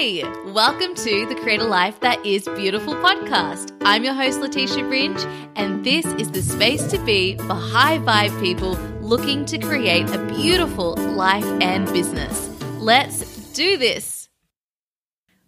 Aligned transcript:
Hey, 0.00 0.24
welcome 0.46 0.94
to 0.94 1.26
the 1.26 1.34
Create 1.42 1.60
a 1.60 1.64
Life 1.64 2.00
That 2.00 2.24
Is 2.24 2.48
Beautiful 2.56 2.94
podcast. 2.94 3.76
I'm 3.82 4.02
your 4.02 4.14
host, 4.14 4.40
Letitia 4.40 4.86
Ringe, 4.86 5.22
and 5.56 5.84
this 5.84 6.06
is 6.06 6.30
the 6.30 6.40
space 6.40 6.86
to 6.86 6.98
be 7.04 7.36
for 7.36 7.52
high 7.52 7.98
vibe 7.98 8.40
people 8.40 8.72
looking 9.02 9.44
to 9.44 9.58
create 9.58 10.08
a 10.08 10.24
beautiful 10.24 10.94
life 10.96 11.44
and 11.60 11.84
business. 11.92 12.48
Let's 12.78 13.52
do 13.52 13.76
this. 13.76 14.30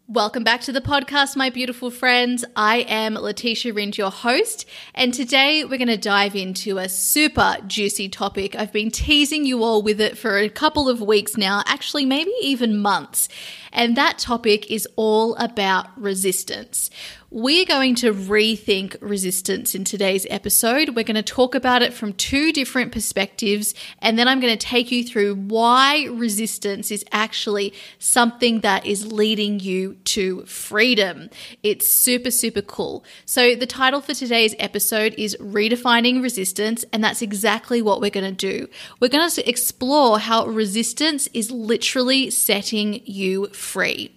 Welcome 0.06 0.44
back 0.44 0.60
to 0.62 0.72
the 0.72 0.82
podcast, 0.82 1.36
my 1.36 1.48
beautiful 1.48 1.90
friends. 1.90 2.44
I 2.54 2.80
am 2.80 3.14
Letitia 3.14 3.72
Ringe, 3.72 3.96
your 3.96 4.10
host, 4.10 4.68
and 4.94 5.14
today 5.14 5.64
we're 5.64 5.78
going 5.78 5.88
to 5.88 5.96
dive 5.96 6.36
into 6.36 6.76
a 6.76 6.90
super 6.90 7.56
juicy 7.66 8.10
topic. 8.10 8.54
I've 8.54 8.74
been 8.74 8.90
teasing 8.90 9.46
you 9.46 9.62
all 9.62 9.80
with 9.80 9.98
it 10.02 10.18
for 10.18 10.36
a 10.36 10.50
couple 10.50 10.90
of 10.90 11.00
weeks 11.00 11.38
now, 11.38 11.62
actually, 11.64 12.04
maybe 12.04 12.32
even 12.42 12.76
months. 12.76 13.30
And 13.72 13.96
that 13.96 14.18
topic 14.18 14.70
is 14.70 14.86
all 14.96 15.34
about 15.36 15.86
resistance. 16.00 16.90
We're 17.34 17.64
going 17.64 17.94
to 17.94 18.12
rethink 18.12 18.94
resistance 19.00 19.74
in 19.74 19.84
today's 19.84 20.26
episode. 20.28 20.90
We're 20.90 21.02
going 21.02 21.14
to 21.14 21.22
talk 21.22 21.54
about 21.54 21.80
it 21.80 21.94
from 21.94 22.12
two 22.12 22.52
different 22.52 22.92
perspectives, 22.92 23.74
and 24.00 24.18
then 24.18 24.28
I'm 24.28 24.38
going 24.38 24.52
to 24.52 24.66
take 24.66 24.92
you 24.92 25.02
through 25.02 25.36
why 25.36 26.08
resistance 26.12 26.90
is 26.90 27.06
actually 27.10 27.72
something 27.98 28.60
that 28.60 28.84
is 28.84 29.10
leading 29.10 29.60
you 29.60 29.94
to 30.04 30.44
freedom. 30.44 31.30
It's 31.62 31.88
super, 31.88 32.30
super 32.30 32.60
cool. 32.60 33.02
So, 33.24 33.54
the 33.54 33.64
title 33.64 34.02
for 34.02 34.12
today's 34.12 34.54
episode 34.58 35.14
is 35.16 35.34
Redefining 35.40 36.22
Resistance, 36.22 36.84
and 36.92 37.02
that's 37.02 37.22
exactly 37.22 37.80
what 37.80 38.02
we're 38.02 38.10
going 38.10 38.36
to 38.36 38.50
do. 38.58 38.68
We're 39.00 39.08
going 39.08 39.30
to 39.30 39.48
explore 39.48 40.18
how 40.18 40.44
resistance 40.44 41.30
is 41.32 41.50
literally 41.50 42.28
setting 42.28 43.00
you 43.06 43.46
free. 43.62 44.12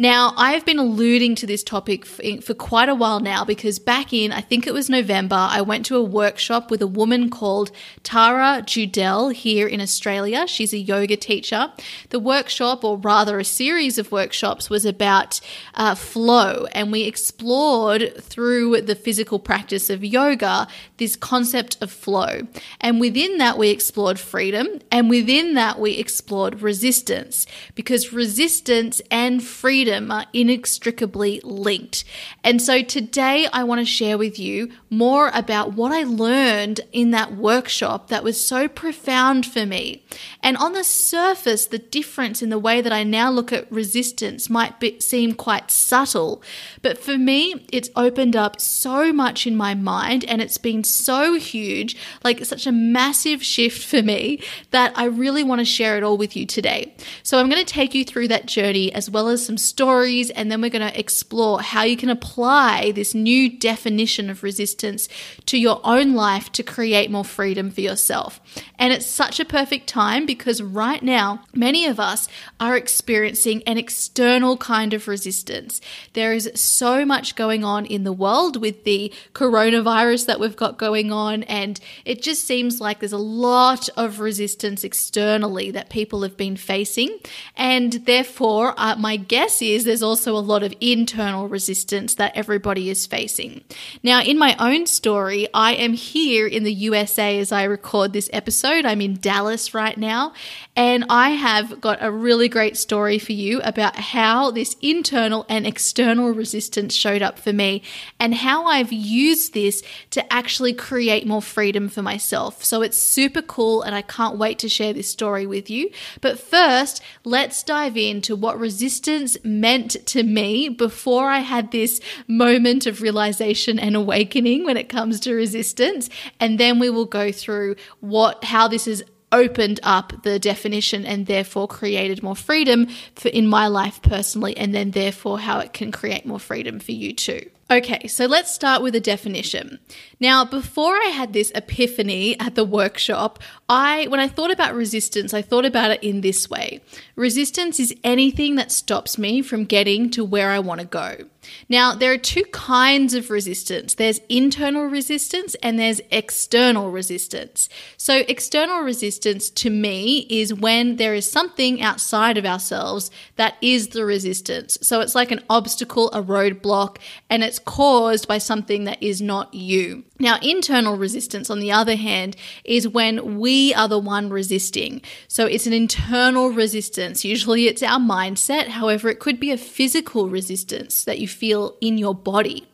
Now, 0.00 0.32
I 0.38 0.52
have 0.52 0.64
been 0.64 0.78
alluding 0.78 1.34
to 1.34 1.46
this 1.46 1.62
topic 1.62 2.06
for, 2.06 2.54
quite 2.54 2.88
a 2.88 2.94
while 2.94 3.20
now 3.20 3.44
because 3.44 3.78
back 3.78 4.14
in, 4.14 4.32
I 4.32 4.40
think 4.40 4.66
it 4.66 4.72
was 4.72 4.88
November, 4.88 5.36
I 5.36 5.60
went 5.60 5.84
to 5.86 5.96
a 5.96 6.02
workshop 6.02 6.70
with 6.70 6.80
a 6.80 6.86
woman 6.86 7.28
called 7.28 7.70
Tara 8.02 8.62
Judelle 8.64 9.34
here 9.34 9.68
in 9.68 9.78
Australia. 9.78 10.46
She's 10.46 10.72
a 10.72 10.78
yoga 10.78 11.18
teacher. 11.18 11.70
The 12.08 12.18
workshop, 12.18 12.82
or 12.82 12.96
rather 12.96 13.38
a 13.38 13.44
series 13.44 13.98
of 13.98 14.10
workshops, 14.10 14.70
was 14.70 14.86
about 14.86 15.38
uh, 15.74 15.94
flow, 15.94 16.66
and 16.72 16.90
we 16.90 17.02
explored 17.02 18.24
through 18.24 18.80
the 18.80 18.94
physical 18.94 19.38
practice 19.38 19.90
of 19.90 20.02
yoga 20.02 20.66
this 20.96 21.14
concept 21.14 21.76
of 21.82 21.90
flow. 21.90 22.48
And 22.80 23.00
within 23.00 23.36
that, 23.36 23.58
we 23.58 23.68
explored 23.68 24.18
freedom, 24.18 24.80
and 24.90 25.10
within 25.10 25.52
that, 25.56 25.78
we 25.78 25.98
explored 25.98 26.62
resistance 26.62 27.46
because 27.74 28.14
resistance 28.14 29.02
and 29.10 29.44
freedom 29.44 29.89
are 29.90 30.26
inextricably 30.32 31.40
linked. 31.42 32.04
And 32.44 32.60
so 32.60 32.82
today 32.82 33.46
I 33.52 33.64
want 33.64 33.80
to 33.80 33.84
share 33.84 34.18
with 34.18 34.38
you 34.38 34.70
more 34.90 35.30
about 35.34 35.74
what 35.74 35.92
I 35.92 36.02
learned 36.02 36.80
in 36.92 37.10
that 37.12 37.36
workshop 37.36 38.08
that 38.08 38.24
was 38.24 38.44
so 38.44 38.68
profound 38.68 39.46
for 39.46 39.66
me. 39.66 40.04
And 40.42 40.56
on 40.56 40.72
the 40.72 40.84
surface, 40.84 41.66
the 41.66 41.78
difference 41.78 42.42
in 42.42 42.50
the 42.50 42.58
way 42.58 42.80
that 42.80 42.92
I 42.92 43.04
now 43.04 43.30
look 43.30 43.52
at 43.52 43.70
resistance 43.70 44.50
might 44.50 44.80
be, 44.80 44.98
seem 45.00 45.34
quite 45.34 45.70
subtle, 45.70 46.42
but 46.82 46.98
for 46.98 47.16
me, 47.16 47.66
it's 47.72 47.90
opened 47.96 48.36
up 48.36 48.60
so 48.60 49.12
much 49.12 49.46
in 49.46 49.56
my 49.56 49.74
mind 49.74 50.24
and 50.24 50.40
it's 50.40 50.58
been 50.58 50.84
so 50.84 51.34
huge, 51.34 51.96
like 52.24 52.44
such 52.44 52.66
a 52.66 52.72
massive 52.72 53.42
shift 53.42 53.86
for 53.86 54.02
me 54.02 54.42
that 54.70 54.92
I 54.96 55.04
really 55.04 55.44
want 55.44 55.60
to 55.60 55.64
share 55.64 55.96
it 55.96 56.02
all 56.02 56.16
with 56.16 56.36
you 56.36 56.46
today. 56.46 56.94
So 57.22 57.38
I'm 57.38 57.48
going 57.48 57.64
to 57.64 57.72
take 57.72 57.94
you 57.94 58.04
through 58.04 58.28
that 58.28 58.46
journey 58.46 58.92
as 58.92 59.10
well 59.10 59.28
as 59.28 59.44
some 59.44 59.58
stories, 59.58 59.79
and 59.80 60.50
then 60.50 60.60
we're 60.60 60.70
going 60.70 60.86
to 60.86 60.98
explore 60.98 61.62
how 61.62 61.82
you 61.82 61.96
can 61.96 62.10
apply 62.10 62.92
this 62.92 63.14
new 63.14 63.48
definition 63.48 64.28
of 64.28 64.42
resistance 64.42 65.08
to 65.46 65.58
your 65.58 65.80
own 65.84 66.14
life 66.14 66.52
to 66.52 66.62
create 66.62 67.10
more 67.10 67.24
freedom 67.24 67.70
for 67.70 67.80
yourself. 67.80 68.40
And 68.78 68.92
it's 68.92 69.06
such 69.06 69.40
a 69.40 69.44
perfect 69.44 69.86
time 69.86 70.26
because 70.26 70.62
right 70.62 71.02
now, 71.02 71.44
many 71.54 71.86
of 71.86 71.98
us 71.98 72.28
are 72.58 72.76
experiencing 72.76 73.62
an 73.66 73.78
external 73.78 74.56
kind 74.56 74.92
of 74.92 75.08
resistance. 75.08 75.80
There 76.12 76.32
is 76.32 76.50
so 76.54 77.04
much 77.06 77.34
going 77.34 77.64
on 77.64 77.86
in 77.86 78.04
the 78.04 78.12
world 78.12 78.60
with 78.60 78.84
the 78.84 79.12
coronavirus 79.34 80.26
that 80.26 80.40
we've 80.40 80.56
got 80.56 80.76
going 80.76 81.10
on, 81.12 81.42
and 81.44 81.80
it 82.04 82.20
just 82.22 82.46
seems 82.46 82.80
like 82.80 83.00
there's 83.00 83.12
a 83.12 83.18
lot 83.18 83.88
of 83.96 84.20
resistance 84.20 84.84
externally 84.84 85.70
that 85.70 85.88
people 85.88 86.22
have 86.22 86.36
been 86.36 86.56
facing. 86.56 87.18
And 87.56 87.92
therefore, 87.92 88.74
uh, 88.76 88.96
my 88.96 89.16
guess 89.16 89.62
is 89.62 89.69
there's 89.78 90.02
also 90.02 90.36
a 90.36 90.38
lot 90.38 90.62
of 90.62 90.74
internal 90.80 91.48
resistance 91.48 92.14
that 92.16 92.36
everybody 92.36 92.90
is 92.90 93.06
facing. 93.06 93.62
Now, 94.02 94.22
in 94.22 94.38
my 94.38 94.56
own 94.58 94.86
story, 94.86 95.48
I 95.54 95.74
am 95.74 95.92
here 95.92 96.46
in 96.46 96.64
the 96.64 96.72
USA 96.72 97.38
as 97.38 97.52
I 97.52 97.64
record 97.64 98.12
this 98.12 98.30
episode. 98.32 98.84
I'm 98.84 99.00
in 99.00 99.18
Dallas 99.20 99.72
right 99.74 99.96
now, 99.96 100.32
and 100.76 101.04
I 101.08 101.30
have 101.30 101.80
got 101.80 101.98
a 102.02 102.10
really 102.10 102.48
great 102.48 102.76
story 102.76 103.18
for 103.18 103.32
you 103.32 103.60
about 103.62 103.96
how 103.96 104.50
this 104.50 104.76
internal 104.82 105.46
and 105.48 105.66
external 105.66 106.30
resistance 106.30 106.94
showed 106.94 107.22
up 107.22 107.38
for 107.38 107.52
me 107.52 107.82
and 108.18 108.34
how 108.34 108.66
I've 108.66 108.92
used 108.92 109.54
this 109.54 109.82
to 110.10 110.32
actually 110.32 110.72
create 110.72 111.26
more 111.26 111.42
freedom 111.42 111.88
for 111.88 112.02
myself. 112.02 112.64
So 112.64 112.82
it's 112.82 112.98
super 112.98 113.42
cool, 113.42 113.82
and 113.82 113.94
I 113.94 114.02
can't 114.02 114.38
wait 114.38 114.58
to 114.60 114.68
share 114.68 114.92
this 114.92 115.10
story 115.10 115.46
with 115.46 115.70
you. 115.70 115.90
But 116.20 116.38
first, 116.38 117.02
let's 117.24 117.62
dive 117.62 117.96
into 117.96 118.34
what 118.34 118.58
resistance 118.58 119.36
meant 119.50 119.96
to 120.06 120.22
me 120.22 120.68
before 120.68 121.30
I 121.30 121.40
had 121.40 121.70
this 121.70 122.00
moment 122.26 122.86
of 122.86 123.02
realization 123.02 123.78
and 123.78 123.96
awakening 123.96 124.64
when 124.64 124.76
it 124.76 124.88
comes 124.88 125.20
to 125.20 125.34
resistance. 125.34 126.08
And 126.38 126.58
then 126.58 126.78
we 126.78 126.90
will 126.90 127.06
go 127.06 127.32
through 127.32 127.76
what, 128.00 128.44
how 128.44 128.68
this 128.68 128.86
has 128.86 129.02
opened 129.32 129.80
up 129.82 130.22
the 130.22 130.38
definition 130.38 131.06
and 131.06 131.26
therefore 131.26 131.68
created 131.68 132.22
more 132.22 132.36
freedom 132.36 132.88
for 133.14 133.28
in 133.28 133.46
my 133.46 133.66
life 133.66 134.02
personally 134.02 134.56
and 134.56 134.74
then 134.74 134.90
therefore 134.90 135.38
how 135.38 135.60
it 135.60 135.72
can 135.72 135.92
create 135.92 136.26
more 136.26 136.40
freedom 136.40 136.80
for 136.80 136.92
you 136.92 137.12
too. 137.12 137.48
Okay, 137.70 138.08
so 138.08 138.26
let's 138.26 138.52
start 138.52 138.82
with 138.82 138.96
a 138.96 139.00
definition. 139.00 139.78
Now, 140.18 140.44
before 140.44 140.96
I 140.96 141.12
had 141.14 141.32
this 141.32 141.52
epiphany 141.54 142.38
at 142.40 142.56
the 142.56 142.64
workshop, 142.64 143.38
I 143.68 144.08
when 144.08 144.18
I 144.18 144.26
thought 144.26 144.50
about 144.50 144.74
resistance, 144.74 145.32
I 145.32 145.42
thought 145.42 145.64
about 145.64 145.92
it 145.92 146.02
in 146.02 146.20
this 146.20 146.50
way. 146.50 146.80
Resistance 147.14 147.78
is 147.78 147.94
anything 148.02 148.56
that 148.56 148.72
stops 148.72 149.18
me 149.18 149.40
from 149.40 149.64
getting 149.66 150.10
to 150.10 150.24
where 150.24 150.50
I 150.50 150.58
want 150.58 150.80
to 150.80 150.86
go. 150.86 151.26
Now, 151.68 151.94
there 151.94 152.12
are 152.12 152.18
two 152.18 152.44
kinds 152.52 153.14
of 153.14 153.30
resistance. 153.30 153.94
There's 153.94 154.20
internal 154.28 154.86
resistance 154.86 155.54
and 155.62 155.78
there's 155.78 156.00
external 156.10 156.90
resistance. 156.90 157.68
So, 157.96 158.24
external 158.28 158.80
resistance 158.80 159.48
to 159.50 159.70
me 159.70 160.26
is 160.28 160.52
when 160.52 160.96
there 160.96 161.14
is 161.14 161.30
something 161.30 161.80
outside 161.80 162.36
of 162.36 162.44
ourselves 162.44 163.10
that 163.36 163.56
is 163.62 163.88
the 163.88 164.04
resistance. 164.04 164.78
So, 164.82 165.00
it's 165.00 165.14
like 165.14 165.30
an 165.30 165.44
obstacle, 165.48 166.10
a 166.12 166.22
roadblock, 166.22 166.98
and 167.28 167.42
it's 167.42 167.59
caused 167.64 168.28
by 168.28 168.38
something 168.38 168.84
that 168.84 169.02
is 169.02 169.20
not 169.20 169.52
you. 169.54 170.04
Now, 170.18 170.38
internal 170.42 170.96
resistance, 170.96 171.50
on 171.50 171.60
the 171.60 171.72
other 171.72 171.96
hand, 171.96 172.36
is 172.64 172.88
when 172.88 173.38
we 173.38 173.72
are 173.74 173.88
the 173.88 173.98
one 173.98 174.30
resisting. 174.30 175.02
So 175.28 175.46
it's 175.46 175.66
an 175.66 175.72
internal 175.72 176.50
resistance. 176.50 177.24
Usually 177.24 177.66
it's 177.66 177.82
our 177.82 177.98
mindset. 177.98 178.68
However, 178.68 179.08
it 179.08 179.20
could 179.20 179.40
be 179.40 179.50
a 179.50 179.56
physical 179.56 180.28
resistance 180.28 181.04
that 181.04 181.18
you 181.18 181.28
feel 181.28 181.76
in 181.80 181.98
your 181.98 182.14
body. 182.14 182.66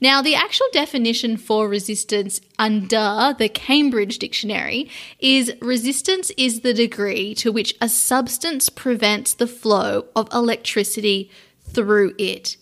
Now, 0.00 0.20
the 0.22 0.34
actual 0.34 0.66
definition 0.72 1.36
for 1.36 1.68
resistance 1.68 2.40
under 2.58 3.34
the 3.38 3.48
Cambridge 3.48 4.18
Dictionary 4.18 4.90
is 5.20 5.52
resistance 5.60 6.30
is 6.36 6.60
the 6.60 6.74
degree 6.74 7.34
to 7.36 7.52
which 7.52 7.74
a 7.80 7.88
substance 7.88 8.68
prevents 8.68 9.34
the 9.34 9.46
flow 9.46 10.06
of 10.14 10.28
electricity 10.32 11.30
through 11.70 12.14
it. 12.18 12.56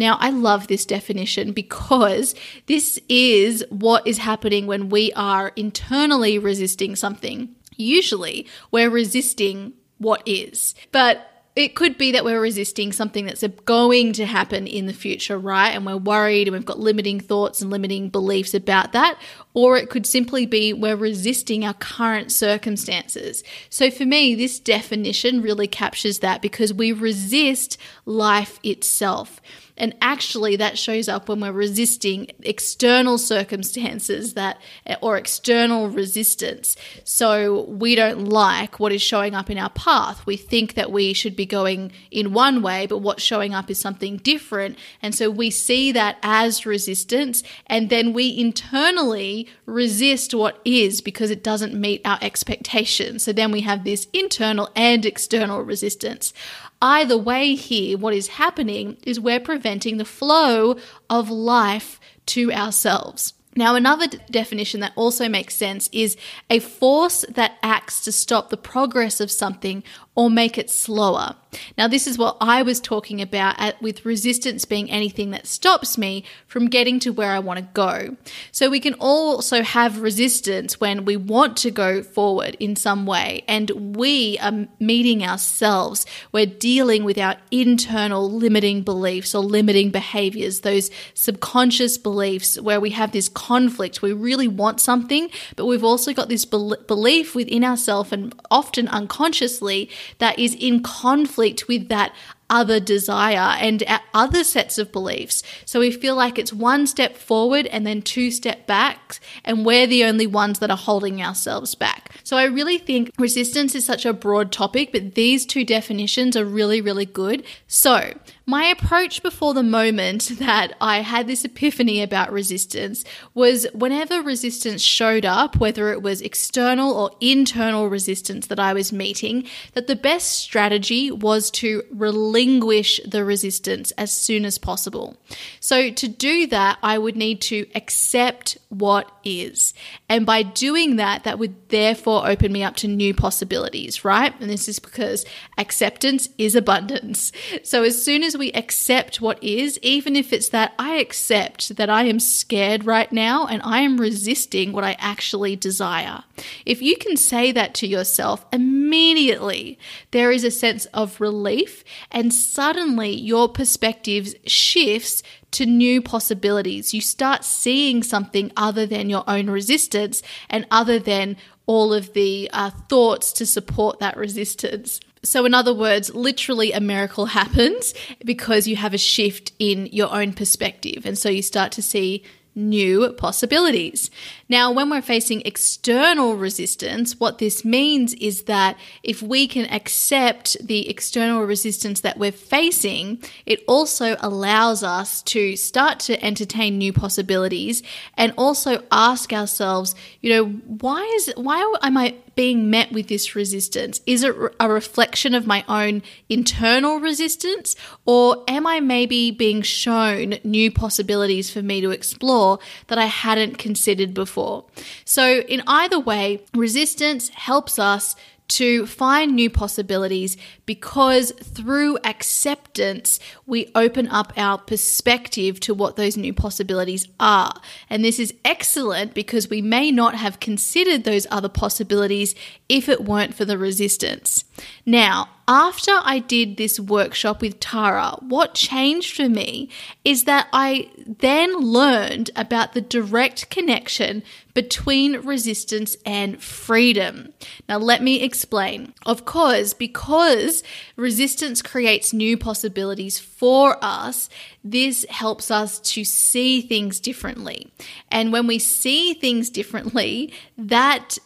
Now, 0.00 0.16
I 0.18 0.30
love 0.30 0.66
this 0.66 0.86
definition 0.86 1.52
because 1.52 2.34
this 2.64 2.98
is 3.10 3.62
what 3.68 4.06
is 4.06 4.16
happening 4.16 4.66
when 4.66 4.88
we 4.88 5.12
are 5.12 5.52
internally 5.56 6.38
resisting 6.38 6.96
something. 6.96 7.54
Usually, 7.76 8.46
we're 8.70 8.88
resisting 8.88 9.74
what 9.98 10.22
is. 10.26 10.74
But 10.90 11.26
it 11.54 11.74
could 11.74 11.98
be 11.98 12.12
that 12.12 12.24
we're 12.24 12.40
resisting 12.40 12.92
something 12.92 13.26
that's 13.26 13.44
going 13.66 14.14
to 14.14 14.24
happen 14.24 14.66
in 14.66 14.86
the 14.86 14.94
future, 14.94 15.38
right? 15.38 15.70
And 15.70 15.84
we're 15.84 15.98
worried 15.98 16.48
and 16.48 16.56
we've 16.56 16.64
got 16.64 16.78
limiting 16.78 17.20
thoughts 17.20 17.60
and 17.60 17.70
limiting 17.70 18.08
beliefs 18.08 18.54
about 18.54 18.92
that. 18.92 19.20
or 19.52 19.76
it 19.76 19.90
could 19.90 20.06
simply 20.06 20.46
be 20.46 20.72
we're 20.72 20.96
resisting 20.96 21.64
our 21.64 21.74
current 21.74 22.30
circumstances. 22.30 23.42
So 23.68 23.90
for 23.90 24.06
me, 24.06 24.34
this 24.34 24.60
definition 24.60 25.42
really 25.42 25.66
captures 25.66 26.20
that 26.20 26.40
because 26.40 26.72
we 26.72 26.92
resist 26.92 27.76
life 28.06 28.60
itself. 28.62 29.40
And 29.80 29.96
actually, 30.02 30.56
that 30.56 30.78
shows 30.78 31.08
up 31.08 31.28
when 31.28 31.40
we're 31.40 31.52
resisting 31.52 32.28
external 32.42 33.16
circumstances 33.16 34.34
that, 34.34 34.60
or 35.00 35.16
external 35.16 35.88
resistance. 35.88 36.76
So 37.02 37.62
we 37.62 37.94
don't 37.94 38.26
like 38.26 38.78
what 38.78 38.92
is 38.92 39.00
showing 39.00 39.34
up 39.34 39.48
in 39.48 39.56
our 39.56 39.70
path. 39.70 40.26
We 40.26 40.36
think 40.36 40.74
that 40.74 40.92
we 40.92 41.14
should 41.14 41.34
be 41.34 41.46
going 41.46 41.92
in 42.10 42.34
one 42.34 42.60
way, 42.60 42.86
but 42.86 42.98
what's 42.98 43.22
showing 43.22 43.54
up 43.54 43.70
is 43.70 43.78
something 43.78 44.18
different. 44.18 44.78
And 45.00 45.14
so 45.14 45.30
we 45.30 45.50
see 45.50 45.92
that 45.92 46.18
as 46.22 46.66
resistance, 46.66 47.42
and 47.66 47.88
then 47.88 48.12
we 48.12 48.38
internally 48.38 49.48
resist 49.64 50.34
what 50.34 50.60
is 50.64 51.00
because 51.00 51.30
it 51.30 51.42
doesn't 51.42 51.72
meet 51.72 52.02
our 52.04 52.18
expectations. 52.20 53.24
So 53.24 53.32
then 53.32 53.50
we 53.50 53.62
have 53.62 53.84
this 53.84 54.08
internal 54.12 54.68
and 54.76 55.06
external 55.06 55.62
resistance. 55.62 56.34
Either 56.82 57.18
way, 57.18 57.54
here, 57.54 57.98
what 57.98 58.14
is 58.14 58.28
happening 58.28 58.96
is 59.04 59.20
we're 59.20 59.40
preventing 59.40 59.98
the 59.98 60.04
flow 60.04 60.76
of 61.10 61.28
life 61.28 62.00
to 62.26 62.50
ourselves. 62.52 63.34
Now, 63.56 63.74
another 63.74 64.06
d- 64.06 64.18
definition 64.30 64.80
that 64.80 64.92
also 64.96 65.28
makes 65.28 65.56
sense 65.56 65.90
is 65.92 66.16
a 66.48 66.60
force 66.60 67.24
that 67.28 67.58
acts 67.62 68.02
to 68.04 68.12
stop 68.12 68.48
the 68.48 68.56
progress 68.56 69.20
of 69.20 69.30
something 69.30 69.82
or 70.14 70.30
make 70.30 70.56
it 70.56 70.70
slower. 70.70 71.36
Now, 71.76 71.88
this 71.88 72.06
is 72.06 72.18
what 72.18 72.36
I 72.40 72.62
was 72.62 72.80
talking 72.80 73.20
about 73.20 73.56
at, 73.58 73.80
with 73.82 74.04
resistance 74.04 74.64
being 74.64 74.90
anything 74.90 75.30
that 75.30 75.46
stops 75.46 75.98
me 75.98 76.24
from 76.46 76.68
getting 76.68 77.00
to 77.00 77.10
where 77.10 77.32
I 77.32 77.38
want 77.38 77.58
to 77.58 77.66
go. 77.74 78.16
So, 78.52 78.70
we 78.70 78.80
can 78.80 78.94
also 78.94 79.62
have 79.62 80.00
resistance 80.00 80.80
when 80.80 81.04
we 81.04 81.16
want 81.16 81.56
to 81.58 81.70
go 81.70 82.02
forward 82.02 82.56
in 82.60 82.76
some 82.76 83.06
way, 83.06 83.42
and 83.48 83.96
we 83.96 84.38
are 84.38 84.68
meeting 84.78 85.24
ourselves. 85.24 86.06
We're 86.32 86.46
dealing 86.46 87.04
with 87.04 87.18
our 87.18 87.36
internal 87.50 88.30
limiting 88.30 88.82
beliefs 88.82 89.34
or 89.34 89.42
limiting 89.42 89.90
behaviors, 89.90 90.60
those 90.60 90.90
subconscious 91.14 91.98
beliefs 91.98 92.60
where 92.60 92.80
we 92.80 92.90
have 92.90 93.12
this 93.12 93.28
conflict. 93.28 94.02
We 94.02 94.12
really 94.12 94.48
want 94.48 94.80
something, 94.80 95.30
but 95.56 95.66
we've 95.66 95.84
also 95.84 96.12
got 96.12 96.28
this 96.28 96.44
belief 96.44 97.34
within 97.34 97.64
ourselves 97.64 98.12
and 98.12 98.34
often 98.50 98.86
unconsciously 98.88 99.90
that 100.18 100.38
is 100.38 100.54
in 100.54 100.82
conflict 100.82 101.39
with 101.68 101.88
that 101.88 102.14
other 102.50 102.80
desire 102.80 103.56
and 103.60 103.84
other 104.12 104.42
sets 104.42 104.76
of 104.76 104.90
beliefs. 104.90 105.42
So 105.64 105.78
we 105.78 105.92
feel 105.92 106.16
like 106.16 106.38
it's 106.38 106.52
one 106.52 106.86
step 106.88 107.16
forward 107.16 107.66
and 107.66 107.86
then 107.86 108.02
two 108.02 108.30
step 108.30 108.66
back, 108.66 109.20
and 109.44 109.64
we're 109.64 109.86
the 109.86 110.04
only 110.04 110.26
ones 110.26 110.58
that 110.58 110.70
are 110.70 110.76
holding 110.76 111.22
ourselves 111.22 111.74
back. 111.76 112.10
So 112.24 112.36
I 112.36 112.44
really 112.44 112.78
think 112.78 113.12
resistance 113.18 113.74
is 113.74 113.86
such 113.86 114.04
a 114.04 114.12
broad 114.12 114.50
topic, 114.50 114.90
but 114.92 115.14
these 115.14 115.46
two 115.46 115.64
definitions 115.64 116.36
are 116.36 116.44
really, 116.44 116.80
really 116.80 117.06
good. 117.06 117.44
So 117.68 118.14
my 118.50 118.64
approach 118.64 119.22
before 119.22 119.54
the 119.54 119.62
moment 119.62 120.32
that 120.38 120.74
I 120.80 121.00
had 121.00 121.26
this 121.26 121.44
epiphany 121.44 122.02
about 122.02 122.32
resistance 122.32 123.04
was 123.32 123.66
whenever 123.72 124.20
resistance 124.20 124.82
showed 124.82 125.24
up, 125.24 125.56
whether 125.56 125.92
it 125.92 126.02
was 126.02 126.20
external 126.20 126.92
or 126.92 127.12
internal 127.20 127.88
resistance 127.88 128.48
that 128.48 128.58
I 128.58 128.74
was 128.74 128.92
meeting, 128.92 129.46
that 129.74 129.86
the 129.86 129.96
best 129.96 130.32
strategy 130.32 131.10
was 131.12 131.50
to 131.52 131.84
relinquish 131.92 133.00
the 133.06 133.24
resistance 133.24 133.92
as 133.92 134.10
soon 134.10 134.44
as 134.44 134.58
possible. 134.58 135.16
So, 135.60 135.90
to 135.90 136.08
do 136.08 136.48
that, 136.48 136.78
I 136.82 136.98
would 136.98 137.16
need 137.16 137.40
to 137.42 137.66
accept 137.74 138.58
what 138.68 139.10
is. 139.24 139.74
And 140.08 140.26
by 140.26 140.42
doing 140.42 140.96
that, 140.96 141.22
that 141.24 141.38
would 141.38 141.68
therefore 141.68 142.28
open 142.28 142.50
me 142.52 142.64
up 142.64 142.76
to 142.76 142.88
new 142.88 143.14
possibilities, 143.14 144.04
right? 144.04 144.34
And 144.40 144.50
this 144.50 144.68
is 144.68 144.80
because 144.80 145.24
acceptance 145.56 146.28
is 146.36 146.56
abundance. 146.56 147.32
So, 147.62 147.82
as 147.84 148.02
soon 148.02 148.22
as 148.22 148.36
we 148.40 148.50
accept 148.52 149.20
what 149.20 149.40
is, 149.44 149.78
even 149.82 150.16
if 150.16 150.32
it's 150.32 150.48
that 150.48 150.72
I 150.78 150.96
accept 150.96 151.76
that 151.76 151.90
I 151.90 152.04
am 152.04 152.18
scared 152.18 152.86
right 152.86 153.12
now 153.12 153.46
and 153.46 153.60
I 153.62 153.82
am 153.82 154.00
resisting 154.00 154.72
what 154.72 154.82
I 154.82 154.96
actually 154.98 155.54
desire. 155.54 156.24
If 156.64 156.80
you 156.80 156.96
can 156.96 157.16
say 157.16 157.52
that 157.52 157.74
to 157.74 157.86
yourself, 157.86 158.46
immediately 158.50 159.78
there 160.10 160.32
is 160.32 160.42
a 160.42 160.50
sense 160.50 160.86
of 160.86 161.20
relief, 161.20 161.84
and 162.10 162.32
suddenly 162.34 163.10
your 163.10 163.48
perspective 163.48 164.34
shifts 164.46 165.22
to 165.52 165.66
new 165.66 166.00
possibilities. 166.00 166.94
You 166.94 167.02
start 167.02 167.44
seeing 167.44 168.02
something 168.02 168.50
other 168.56 168.86
than 168.86 169.10
your 169.10 169.24
own 169.28 169.50
resistance 169.50 170.22
and 170.48 170.66
other 170.70 170.98
than 170.98 171.36
all 171.66 171.92
of 171.92 172.14
the 172.14 172.48
uh, 172.52 172.70
thoughts 172.88 173.32
to 173.34 173.46
support 173.46 173.98
that 173.98 174.16
resistance. 174.16 174.98
So, 175.22 175.44
in 175.44 175.54
other 175.54 175.74
words, 175.74 176.14
literally 176.14 176.72
a 176.72 176.80
miracle 176.80 177.26
happens 177.40 177.94
because 178.24 178.66
you 178.66 178.76
have 178.76 178.94
a 178.94 178.98
shift 178.98 179.52
in 179.58 179.86
your 179.86 180.12
own 180.12 180.32
perspective. 180.32 181.04
And 181.04 181.18
so 181.18 181.28
you 181.28 181.42
start 181.42 181.72
to 181.72 181.82
see 181.82 182.24
new 182.54 183.12
possibilities. 183.12 184.10
Now, 184.48 184.72
when 184.72 184.90
we're 184.90 185.02
facing 185.02 185.42
external 185.42 186.36
resistance, 186.36 187.18
what 187.18 187.38
this 187.38 187.64
means 187.64 188.12
is 188.14 188.44
that 188.44 188.76
if 189.02 189.22
we 189.22 189.46
can 189.46 189.66
accept 189.72 190.56
the 190.64 190.88
external 190.88 191.44
resistance 191.44 192.00
that 192.00 192.18
we're 192.18 192.32
facing, 192.32 193.22
it 193.46 193.62
also 193.68 194.16
allows 194.20 194.82
us 194.82 195.22
to 195.22 195.56
start 195.56 196.00
to 196.00 196.22
entertain 196.24 196.76
new 196.76 196.92
possibilities 196.92 197.82
and 198.16 198.32
also 198.36 198.82
ask 198.90 199.32
ourselves, 199.32 199.94
you 200.20 200.30
know, 200.30 200.46
why 200.46 201.02
is 201.16 201.32
why 201.36 201.74
am 201.82 201.96
I 201.96 202.16
being 202.40 202.70
met 202.70 202.90
with 202.90 203.08
this 203.08 203.36
resistance? 203.36 204.00
Is 204.06 204.22
it 204.22 204.34
a 204.58 204.66
reflection 204.66 205.34
of 205.34 205.46
my 205.46 205.62
own 205.68 206.02
internal 206.30 206.98
resistance 206.98 207.76
or 208.06 208.42
am 208.48 208.66
I 208.66 208.80
maybe 208.80 209.30
being 209.30 209.60
shown 209.60 210.36
new 210.42 210.70
possibilities 210.70 211.50
for 211.50 211.60
me 211.60 211.82
to 211.82 211.90
explore 211.90 212.58
that 212.86 212.96
I 212.96 213.04
hadn't 213.04 213.58
considered 213.58 214.14
before? 214.14 214.64
So, 215.04 215.40
in 215.40 215.62
either 215.66 216.00
way, 216.00 216.42
resistance 216.54 217.28
helps 217.28 217.78
us 217.78 218.16
to 218.50 218.84
find 218.86 219.34
new 219.34 219.48
possibilities 219.48 220.36
because 220.66 221.30
through 221.32 221.98
acceptance, 222.04 223.20
we 223.46 223.70
open 223.74 224.08
up 224.08 224.32
our 224.36 224.58
perspective 224.58 225.60
to 225.60 225.74
what 225.74 225.96
those 225.96 226.16
new 226.16 226.32
possibilities 226.32 227.08
are. 227.18 227.54
And 227.88 228.04
this 228.04 228.18
is 228.18 228.34
excellent 228.44 229.14
because 229.14 229.48
we 229.48 229.62
may 229.62 229.90
not 229.90 230.14
have 230.14 230.40
considered 230.40 231.04
those 231.04 231.26
other 231.30 231.48
possibilities 231.48 232.34
if 232.68 232.88
it 232.88 233.04
weren't 233.04 233.34
for 233.34 233.44
the 233.44 233.56
resistance. 233.58 234.44
Now, 234.84 235.28
after 235.48 235.92
I 236.02 236.18
did 236.18 236.56
this 236.56 236.78
workshop 236.78 237.42
with 237.42 237.60
Tara, 237.60 238.16
what 238.20 238.54
changed 238.54 239.14
for 239.16 239.28
me 239.28 239.68
is 240.04 240.24
that 240.24 240.48
I 240.52 240.90
then 241.06 241.56
learned 241.58 242.30
about 242.36 242.72
the 242.72 242.80
direct 242.80 243.50
connection 243.50 244.22
between 244.54 245.20
resistance 245.20 245.96
and 246.04 246.42
freedom. 246.42 247.32
Now, 247.68 247.78
let 247.78 248.02
me 248.02 248.22
explain. 248.22 248.92
Of 249.06 249.24
course, 249.24 249.74
because 249.74 250.62
resistance 250.96 251.62
creates 251.62 252.12
new 252.12 252.36
possibilities 252.36 253.18
for 253.18 253.76
us, 253.82 254.28
this 254.62 255.06
helps 255.08 255.50
us 255.50 255.78
to 255.80 256.04
see 256.04 256.60
things 256.60 257.00
differently. 257.00 257.72
And 258.10 258.32
when 258.32 258.46
we 258.46 258.58
see 258.58 259.14
things 259.14 259.50
differently, 259.50 260.32
that 260.58 261.18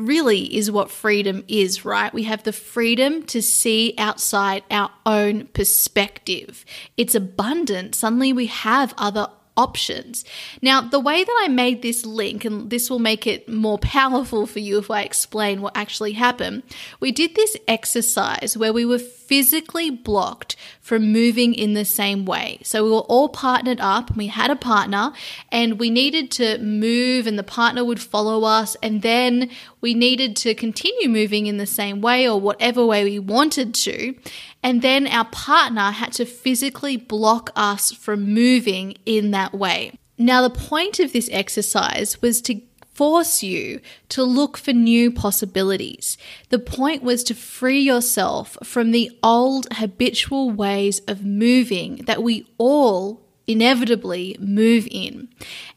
really 0.00 0.56
is 0.56 0.70
what 0.70 0.90
freedom 0.90 1.44
is, 1.48 1.84
right? 1.84 2.12
We 2.12 2.24
have 2.24 2.42
the 2.42 2.52
freedom 2.52 3.22
to 3.24 3.42
see 3.42 3.94
outside 3.98 4.64
our 4.70 4.90
own 5.06 5.46
perspective. 5.48 6.64
It's 6.96 7.14
abundant. 7.14 7.94
Suddenly 7.94 8.32
we 8.32 8.46
have 8.46 8.94
other 8.96 9.28
options. 9.56 10.24
Now, 10.62 10.80
the 10.80 11.00
way 11.00 11.22
that 11.22 11.40
I 11.42 11.48
made 11.48 11.82
this 11.82 12.06
link, 12.06 12.44
and 12.44 12.70
this 12.70 12.88
will 12.88 12.98
make 12.98 13.26
it 13.26 13.48
more 13.48 13.78
powerful 14.00 14.46
for 14.46 14.58
you 14.58 14.78
if 14.78 14.90
I 14.90 15.02
explain 15.02 15.60
what 15.60 15.76
actually 15.76 16.12
happened, 16.12 16.62
we 16.98 17.12
did 17.12 17.34
this 17.34 17.56
exercise 17.68 18.56
where 18.56 18.72
we 18.72 18.84
were 18.84 18.98
physically 19.30 19.90
blocked 19.90 20.56
from 20.80 21.12
moving 21.12 21.54
in 21.54 21.74
the 21.74 21.84
same 21.84 22.24
way. 22.24 22.58
So 22.64 22.82
we 22.82 22.90
were 22.90 23.06
all 23.12 23.28
partnered 23.28 23.80
up, 23.80 24.16
we 24.16 24.26
had 24.26 24.50
a 24.50 24.56
partner, 24.56 25.12
and 25.52 25.78
we 25.78 25.88
needed 25.88 26.32
to 26.32 26.58
move, 26.58 27.28
and 27.28 27.38
the 27.38 27.44
partner 27.44 27.84
would 27.84 28.00
follow 28.00 28.42
us, 28.42 28.76
and 28.82 29.02
then 29.02 29.48
we 29.80 29.94
needed 29.94 30.34
to 30.38 30.56
continue 30.56 31.08
moving 31.08 31.46
in 31.46 31.58
the 31.58 31.64
same 31.64 32.00
way 32.00 32.28
or 32.28 32.40
whatever 32.40 32.84
way 32.84 33.04
we 33.04 33.20
wanted 33.20 33.72
to. 33.72 34.16
And 34.64 34.82
then 34.82 35.06
our 35.06 35.26
partner 35.26 35.92
had 35.92 36.12
to 36.14 36.24
physically 36.24 36.96
block 36.96 37.50
us 37.54 37.92
from 37.92 38.34
moving 38.34 38.96
in 39.06 39.30
that 39.30 39.54
way. 39.54 39.92
Now, 40.18 40.42
the 40.42 40.50
point 40.50 40.98
of 40.98 41.12
this 41.12 41.30
exercise 41.30 42.20
was 42.20 42.42
to 42.42 42.60
force 43.00 43.42
you 43.42 43.80
to 44.10 44.22
look 44.22 44.58
for 44.58 44.74
new 44.74 45.10
possibilities. 45.10 46.18
The 46.50 46.58
point 46.58 47.02
was 47.02 47.24
to 47.24 47.34
free 47.34 47.80
yourself 47.80 48.58
from 48.62 48.90
the 48.90 49.10
old 49.22 49.66
habitual 49.72 50.50
ways 50.50 51.00
of 51.08 51.24
moving 51.24 52.04
that 52.04 52.22
we 52.22 52.46
all 52.58 53.22
inevitably 53.46 54.36
move 54.38 54.86
in. 54.90 55.30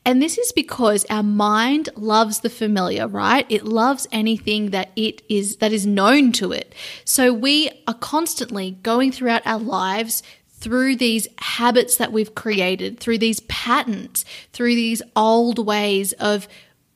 And 0.03 0.21
this 0.21 0.37
is 0.37 0.51
because 0.51 1.05
our 1.09 1.23
mind 1.23 1.87
loves 1.95 2.41
the 2.41 2.49
familiar, 2.49 3.07
right? 3.07 3.45
It 3.47 3.63
loves 3.63 4.05
anything 4.11 4.71
that 4.71 4.91
it 4.97 5.21
is 5.29 5.55
that 5.57 5.71
is 5.71 5.85
known 5.85 6.33
to 6.33 6.51
it. 6.51 6.75
So 7.05 7.31
we 7.31 7.71
are 7.87 7.93
constantly 7.93 8.71
going 8.83 9.13
throughout 9.13 9.47
our 9.47 9.59
lives 9.59 10.23
through 10.63 10.97
these 10.97 11.29
habits 11.39 11.95
that 11.95 12.11
we've 12.11 12.35
created, 12.35 12.99
through 12.99 13.19
these 13.19 13.39
patterns, 13.41 14.25
through 14.51 14.75
these 14.75 15.01
old 15.15 15.65
ways 15.65 16.11
of 16.13 16.49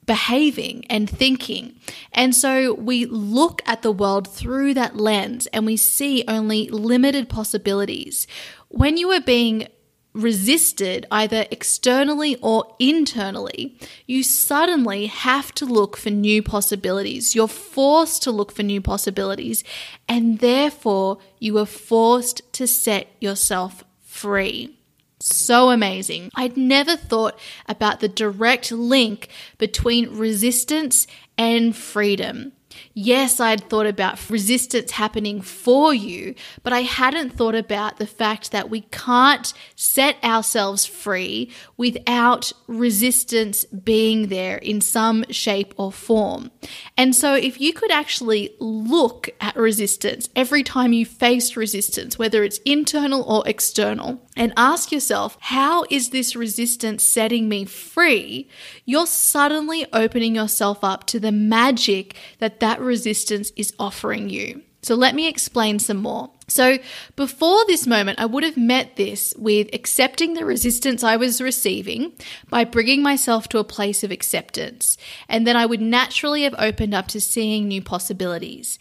behaving 0.07 0.85
and 0.89 1.07
thinking. 1.07 1.75
And 2.11 2.33
so 2.33 2.73
we 2.73 3.05
look 3.05 3.61
at 3.67 3.83
the 3.83 3.91
world 3.91 4.27
through 4.27 4.73
that 4.73 4.95
lens 4.95 5.45
and 5.47 5.65
we 5.67 5.77
see 5.77 6.23
only 6.27 6.69
limited 6.69 7.29
possibilities. 7.29 8.25
When 8.69 8.97
you 8.97 9.11
are 9.11 9.21
being 9.21 9.67
resisted 10.13 11.05
either 11.11 11.45
externally 11.51 12.37
or 12.41 12.75
internally, 12.79 13.77
you 14.07 14.23
suddenly 14.23 15.05
have 15.05 15.53
to 15.53 15.65
look 15.65 15.95
for 15.95 16.09
new 16.09 16.41
possibilities. 16.41 17.35
You're 17.35 17.47
forced 17.47 18.23
to 18.23 18.31
look 18.31 18.51
for 18.51 18.63
new 18.63 18.81
possibilities, 18.81 19.63
and 20.07 20.39
therefore 20.39 21.19
you 21.37 21.59
are 21.59 21.67
forced 21.67 22.41
to 22.53 22.65
set 22.65 23.09
yourself 23.19 23.83
free. 24.01 24.76
So 25.19 25.71
amazing. 25.71 26.29
I'd 26.35 26.57
never 26.57 26.95
thought 26.95 27.39
about 27.67 27.99
the 27.99 28.07
direct 28.07 28.71
link 28.71 29.29
between 29.57 30.15
resistance 30.15 31.07
and 31.37 31.75
freedom. 31.75 32.53
Yes, 32.93 33.39
I'd 33.39 33.69
thought 33.69 33.87
about 33.87 34.29
resistance 34.29 34.91
happening 34.91 35.41
for 35.41 35.93
you, 35.93 36.35
but 36.63 36.73
I 36.73 36.81
hadn't 36.81 37.31
thought 37.31 37.55
about 37.55 37.97
the 37.97 38.07
fact 38.07 38.51
that 38.51 38.69
we 38.69 38.81
can't 38.81 39.53
set 39.75 40.23
ourselves 40.23 40.85
free 40.85 41.51
without 41.75 42.51
resistance 42.67 43.65
being 43.65 44.27
there 44.27 44.57
in 44.57 44.81
some 44.81 45.25
shape 45.29 45.73
or 45.77 45.91
form. 45.91 46.51
And 46.97 47.15
so, 47.15 47.33
if 47.33 47.59
you 47.59 47.73
could 47.73 47.91
actually 47.91 48.55
look 48.59 49.29
at 49.39 49.55
resistance 49.55 50.29
every 50.35 50.63
time 50.63 50.93
you 50.93 51.05
face 51.05 51.55
resistance, 51.55 52.17
whether 52.17 52.43
it's 52.43 52.59
internal 52.59 53.23
or 53.23 53.43
external, 53.47 54.21
and 54.37 54.53
ask 54.55 54.91
yourself, 54.91 55.37
how 55.41 55.85
is 55.89 56.11
this 56.11 56.35
resistance 56.35 57.03
setting 57.03 57.49
me 57.49 57.65
free? 57.65 58.47
You're 58.85 59.07
suddenly 59.07 59.85
opening 59.91 60.35
yourself 60.35 60.83
up 60.83 61.05
to 61.07 61.19
the 61.19 61.31
magic 61.31 62.15
that 62.39 62.59
that 62.59 62.79
resistance 62.79 63.51
is 63.55 63.73
offering 63.79 64.29
you. 64.29 64.61
So 64.81 64.95
let 64.95 65.15
me 65.15 65.27
explain 65.27 65.79
some 65.79 65.97
more. 65.97 66.29
So, 66.49 66.77
before 67.17 67.65
this 67.65 67.85
moment, 67.85 68.19
I 68.21 68.25
would 68.25 68.43
have 68.43 68.55
met 68.55 68.95
this 68.95 69.33
with 69.37 69.67
accepting 69.73 70.33
the 70.33 70.45
resistance 70.45 71.03
I 71.03 71.17
was 71.17 71.41
receiving 71.41 72.13
by 72.47 72.63
bringing 72.63 73.03
myself 73.03 73.49
to 73.49 73.57
a 73.57 73.65
place 73.65 74.01
of 74.05 74.11
acceptance. 74.11 74.97
And 75.27 75.45
then 75.45 75.57
I 75.57 75.65
would 75.65 75.81
naturally 75.81 76.43
have 76.43 76.55
opened 76.57 76.93
up 76.93 77.09
to 77.09 77.19
seeing 77.19 77.67
new 77.67 77.81
possibilities. 77.81 78.79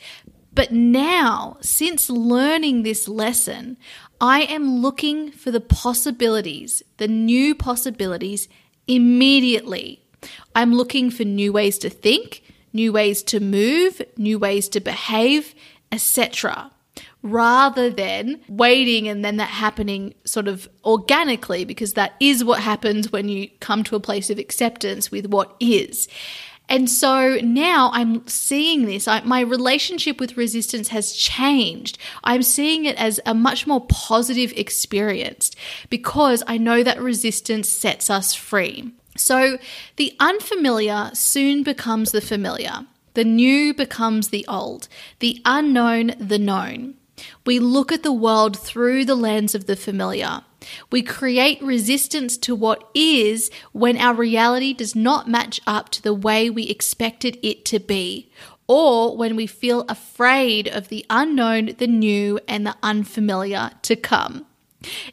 But 0.56 0.70
now, 0.70 1.58
since 1.60 2.08
learning 2.08 2.82
this 2.82 3.08
lesson, 3.08 3.76
I 4.20 4.42
am 4.42 4.78
looking 4.78 5.30
for 5.30 5.50
the 5.50 5.60
possibilities, 5.60 6.82
the 6.96 7.08
new 7.08 7.54
possibilities 7.54 8.48
immediately. 8.86 10.02
I'm 10.54 10.74
looking 10.74 11.10
for 11.10 11.24
new 11.24 11.52
ways 11.52 11.78
to 11.78 11.90
think, 11.90 12.42
new 12.72 12.92
ways 12.92 13.22
to 13.24 13.40
move, 13.40 14.00
new 14.16 14.38
ways 14.38 14.68
to 14.70 14.80
behave, 14.80 15.54
etc. 15.92 16.70
Rather 17.22 17.90
than 17.90 18.40
waiting 18.48 19.06
and 19.08 19.24
then 19.24 19.36
that 19.36 19.50
happening 19.50 20.14
sort 20.24 20.48
of 20.48 20.68
organically, 20.84 21.64
because 21.64 21.92
that 21.92 22.14
is 22.20 22.42
what 22.42 22.60
happens 22.60 23.12
when 23.12 23.28
you 23.28 23.48
come 23.60 23.84
to 23.84 23.96
a 23.96 24.00
place 24.00 24.30
of 24.30 24.38
acceptance 24.38 25.10
with 25.10 25.26
what 25.26 25.54
is. 25.60 26.08
And 26.68 26.90
so 26.90 27.38
now 27.42 27.90
I'm 27.92 28.26
seeing 28.26 28.86
this. 28.86 29.06
I, 29.06 29.20
my 29.20 29.40
relationship 29.40 30.18
with 30.18 30.36
resistance 30.36 30.88
has 30.88 31.12
changed. 31.12 31.98
I'm 32.24 32.42
seeing 32.42 32.84
it 32.84 32.96
as 32.96 33.20
a 33.24 33.34
much 33.34 33.66
more 33.66 33.86
positive 33.86 34.52
experience 34.56 35.52
because 35.90 36.42
I 36.46 36.58
know 36.58 36.82
that 36.82 37.00
resistance 37.00 37.68
sets 37.68 38.10
us 38.10 38.34
free. 38.34 38.92
So 39.16 39.58
the 39.96 40.14
unfamiliar 40.18 41.10
soon 41.14 41.62
becomes 41.62 42.12
the 42.12 42.20
familiar. 42.20 42.86
The 43.14 43.24
new 43.24 43.72
becomes 43.72 44.28
the 44.28 44.44
old, 44.46 44.88
the 45.20 45.40
unknown, 45.46 46.14
the 46.18 46.38
known. 46.38 46.94
We 47.44 47.58
look 47.58 47.92
at 47.92 48.02
the 48.02 48.12
world 48.12 48.58
through 48.58 49.04
the 49.04 49.14
lens 49.14 49.54
of 49.54 49.66
the 49.66 49.76
familiar. 49.76 50.42
We 50.90 51.02
create 51.02 51.62
resistance 51.62 52.36
to 52.38 52.54
what 52.54 52.88
is 52.94 53.50
when 53.72 53.96
our 53.96 54.14
reality 54.14 54.72
does 54.72 54.94
not 54.94 55.28
match 55.28 55.60
up 55.66 55.90
to 55.90 56.02
the 56.02 56.14
way 56.14 56.50
we 56.50 56.64
expected 56.64 57.38
it 57.42 57.64
to 57.66 57.78
be, 57.78 58.30
or 58.66 59.16
when 59.16 59.36
we 59.36 59.46
feel 59.46 59.84
afraid 59.88 60.66
of 60.66 60.88
the 60.88 61.06
unknown, 61.08 61.76
the 61.78 61.86
new, 61.86 62.40
and 62.48 62.66
the 62.66 62.76
unfamiliar 62.82 63.70
to 63.82 63.96
come. 63.96 64.46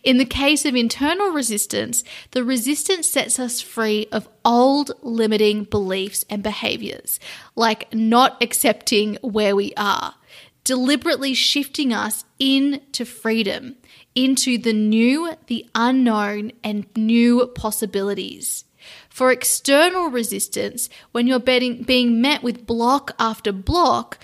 In 0.03 0.17
the 0.17 0.25
case 0.25 0.65
of 0.65 0.75
internal 0.75 1.29
resistance, 1.29 2.03
the 2.31 2.43
resistance 2.43 3.07
sets 3.07 3.39
us 3.39 3.61
free 3.61 4.07
of 4.11 4.27
old 4.43 4.91
limiting 5.01 5.63
beliefs 5.63 6.25
and 6.29 6.43
behaviors, 6.43 7.19
like 7.55 7.91
not 7.93 8.41
accepting 8.41 9.17
where 9.21 9.55
we 9.55 9.73
are, 9.77 10.15
deliberately 10.63 11.33
shifting 11.33 11.93
us 11.93 12.25
into 12.39 13.05
freedom, 13.05 13.75
into 14.15 14.57
the 14.57 14.73
new, 14.73 15.33
the 15.47 15.67
unknown, 15.75 16.51
and 16.63 16.85
new 16.95 17.47
possibilities. 17.47 18.65
For 19.09 19.31
external 19.31 20.09
resistance, 20.09 20.89
when 21.11 21.27
you're 21.27 21.39
being 21.39 22.21
met 22.21 22.43
with 22.43 22.65
block 22.65 23.11
after 23.19 23.51
block, 23.51 24.19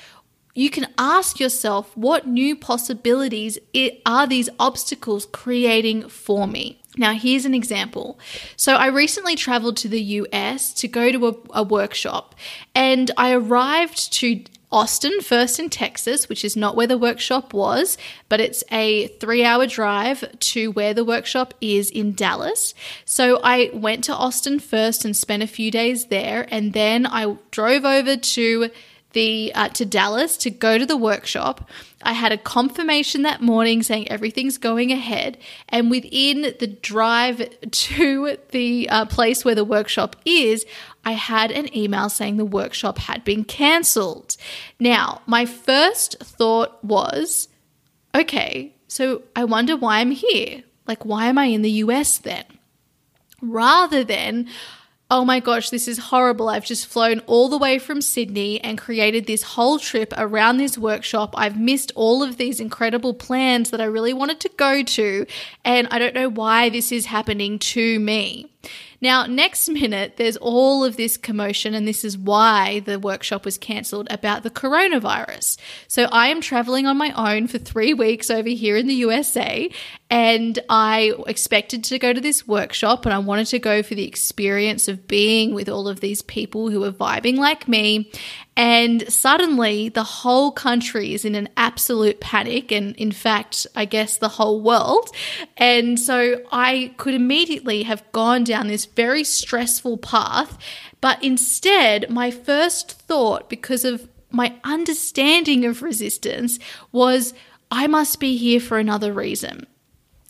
you 0.53 0.69
can 0.69 0.87
ask 0.97 1.39
yourself 1.39 1.95
what 1.95 2.27
new 2.27 2.55
possibilities 2.55 3.57
are 4.05 4.27
these 4.27 4.49
obstacles 4.59 5.27
creating 5.27 6.09
for 6.09 6.47
me? 6.47 6.81
Now, 6.97 7.13
here's 7.13 7.45
an 7.45 7.53
example. 7.53 8.19
So, 8.57 8.73
I 8.75 8.87
recently 8.87 9.35
traveled 9.35 9.77
to 9.77 9.87
the 9.87 10.01
US 10.01 10.73
to 10.73 10.87
go 10.87 11.11
to 11.11 11.27
a, 11.27 11.35
a 11.51 11.63
workshop, 11.63 12.35
and 12.75 13.09
I 13.15 13.31
arrived 13.31 14.11
to 14.13 14.43
Austin, 14.71 15.19
first 15.21 15.59
in 15.59 15.69
Texas, 15.69 16.29
which 16.29 16.45
is 16.45 16.55
not 16.55 16.75
where 16.75 16.85
the 16.85 16.97
workshop 16.97 17.53
was, 17.53 17.97
but 18.27 18.39
it's 18.39 18.63
a 18.71 19.07
three 19.07 19.43
hour 19.43 19.65
drive 19.65 20.23
to 20.39 20.71
where 20.71 20.93
the 20.93 21.05
workshop 21.05 21.53
is 21.59 21.89
in 21.89 22.13
Dallas. 22.13 22.75
So 23.03 23.39
I 23.43 23.71
went 23.73 24.03
to 24.05 24.13
Austin 24.13 24.59
first 24.59 25.05
and 25.05 25.17
spent 25.17 25.41
a 25.41 25.47
few 25.47 25.71
days 25.71 26.07
there, 26.07 26.47
and 26.51 26.73
then 26.73 27.07
I 27.07 27.35
drove 27.51 27.83
over 27.83 28.15
to 28.15 28.69
the 29.13 29.51
uh, 29.55 29.69
to 29.69 29.85
Dallas 29.85 30.37
to 30.37 30.49
go 30.49 30.77
to 30.77 30.85
the 30.85 30.97
workshop. 30.97 31.67
I 32.03 32.13
had 32.13 32.31
a 32.31 32.37
confirmation 32.37 33.23
that 33.23 33.41
morning 33.41 33.83
saying 33.83 34.09
everything's 34.09 34.57
going 34.57 34.91
ahead, 34.91 35.37
and 35.67 35.89
within 35.89 36.53
the 36.59 36.67
drive 36.67 37.49
to 37.71 38.37
the 38.51 38.89
uh, 38.89 39.05
place 39.05 39.43
where 39.43 39.55
the 39.55 39.65
workshop 39.65 40.15
is, 40.25 40.65
I 41.05 41.13
had 41.13 41.51
an 41.51 41.75
email 41.75 42.09
saying 42.09 42.37
the 42.37 42.45
workshop 42.45 42.97
had 42.97 43.23
been 43.23 43.43
cancelled. 43.43 44.35
Now, 44.79 45.21
my 45.25 45.45
first 45.45 46.17
thought 46.19 46.83
was, 46.83 47.47
okay, 48.13 48.73
so 48.87 49.23
I 49.35 49.43
wonder 49.45 49.77
why 49.77 49.99
I'm 49.99 50.11
here. 50.11 50.63
Like, 50.87 51.05
why 51.05 51.27
am 51.27 51.37
I 51.37 51.45
in 51.45 51.61
the 51.61 51.71
US 51.71 52.17
then? 52.17 52.45
Rather 53.41 54.03
than, 54.03 54.47
oh 55.11 55.25
my 55.25 55.39
gosh, 55.39 55.69
this 55.69 55.87
is 55.87 55.97
horrible. 55.97 56.49
I've 56.49 56.65
just 56.65 56.85
flown 56.85 57.19
all 57.21 57.49
the 57.49 57.57
way 57.57 57.79
from 57.79 58.01
Sydney 58.01 58.59
and 58.61 58.77
created 58.77 59.25
this 59.25 59.43
whole 59.43 59.79
trip 59.79 60.13
around 60.17 60.57
this 60.57 60.77
workshop. 60.77 61.33
I've 61.37 61.59
missed 61.59 61.91
all 61.95 62.21
of 62.21 62.37
these 62.37 62.59
incredible 62.59 63.13
plans 63.13 63.71
that 63.71 63.81
I 63.81 63.85
really 63.85 64.13
wanted 64.13 64.39
to 64.41 64.49
go 64.57 64.83
to, 64.83 65.25
and 65.63 65.87
I 65.89 65.99
don't 65.99 66.13
know 66.13 66.29
why 66.29 66.69
this 66.69 66.91
is 66.91 67.05
happening 67.05 67.57
to 67.59 67.99
me. 67.99 68.51
Now, 69.01 69.25
next 69.25 69.69
minute, 69.69 70.17
there's 70.17 70.37
all 70.37 70.83
of 70.83 70.97
this 70.97 71.15
commotion, 71.15 71.73
and 71.73 71.87
this 71.87 72.03
is 72.03 72.17
why 72.17 72.81
the 72.81 72.99
workshop 72.99 73.45
was 73.45 73.57
cancelled 73.57 74.07
about 74.09 74.43
the 74.43 74.49
coronavirus. 74.49 75.57
So, 75.87 76.03
I 76.11 76.27
am 76.27 76.41
traveling 76.41 76.85
on 76.85 76.97
my 76.97 77.11
own 77.15 77.47
for 77.47 77.57
three 77.57 77.93
weeks 77.93 78.29
over 78.29 78.49
here 78.49 78.75
in 78.75 78.87
the 78.87 78.95
USA, 78.95 79.69
and 80.09 80.59
I 80.69 81.13
expected 81.27 81.83
to 81.85 81.99
go 81.99 82.11
to 82.11 82.21
this 82.21 82.47
workshop, 82.47 83.05
and 83.05 83.13
I 83.13 83.19
wanted 83.19 83.47
to 83.47 83.59
go 83.59 83.81
for 83.83 83.95
the 83.95 84.07
experience 84.07 84.87
of 84.87 85.07
being 85.07 85.53
with 85.53 85.69
all 85.69 85.87
of 85.87 86.01
these 86.01 86.21
people 86.21 86.69
who 86.69 86.83
are 86.83 86.91
vibing 86.91 87.37
like 87.37 87.67
me. 87.67 88.11
And 88.59 89.09
suddenly, 89.09 89.87
the 89.87 90.03
whole 90.03 90.51
country 90.51 91.13
is 91.13 91.23
in 91.23 91.33
an 91.33 91.47
absolute 91.55 92.19
panic. 92.19 92.73
And 92.73 92.93
in 92.97 93.13
fact, 93.13 93.65
I 93.73 93.85
guess 93.85 94.17
the 94.17 94.27
whole 94.27 94.59
world. 94.59 95.09
And 95.55 95.97
so 95.97 96.41
I 96.51 96.93
could 96.97 97.13
immediately 97.13 97.83
have 97.83 98.03
gone 98.11 98.43
down 98.43 98.67
this 98.67 98.83
very 98.83 99.23
stressful 99.23 99.99
path. 99.99 100.57
But 100.99 101.23
instead, 101.23 102.09
my 102.09 102.31
first 102.31 102.91
thought, 102.91 103.49
because 103.49 103.85
of 103.85 104.09
my 104.29 104.53
understanding 104.65 105.63
of 105.63 105.81
resistance, 105.81 106.59
was 106.91 107.33
I 107.71 107.87
must 107.87 108.19
be 108.19 108.35
here 108.35 108.59
for 108.59 108.77
another 108.77 109.13
reason. 109.13 109.67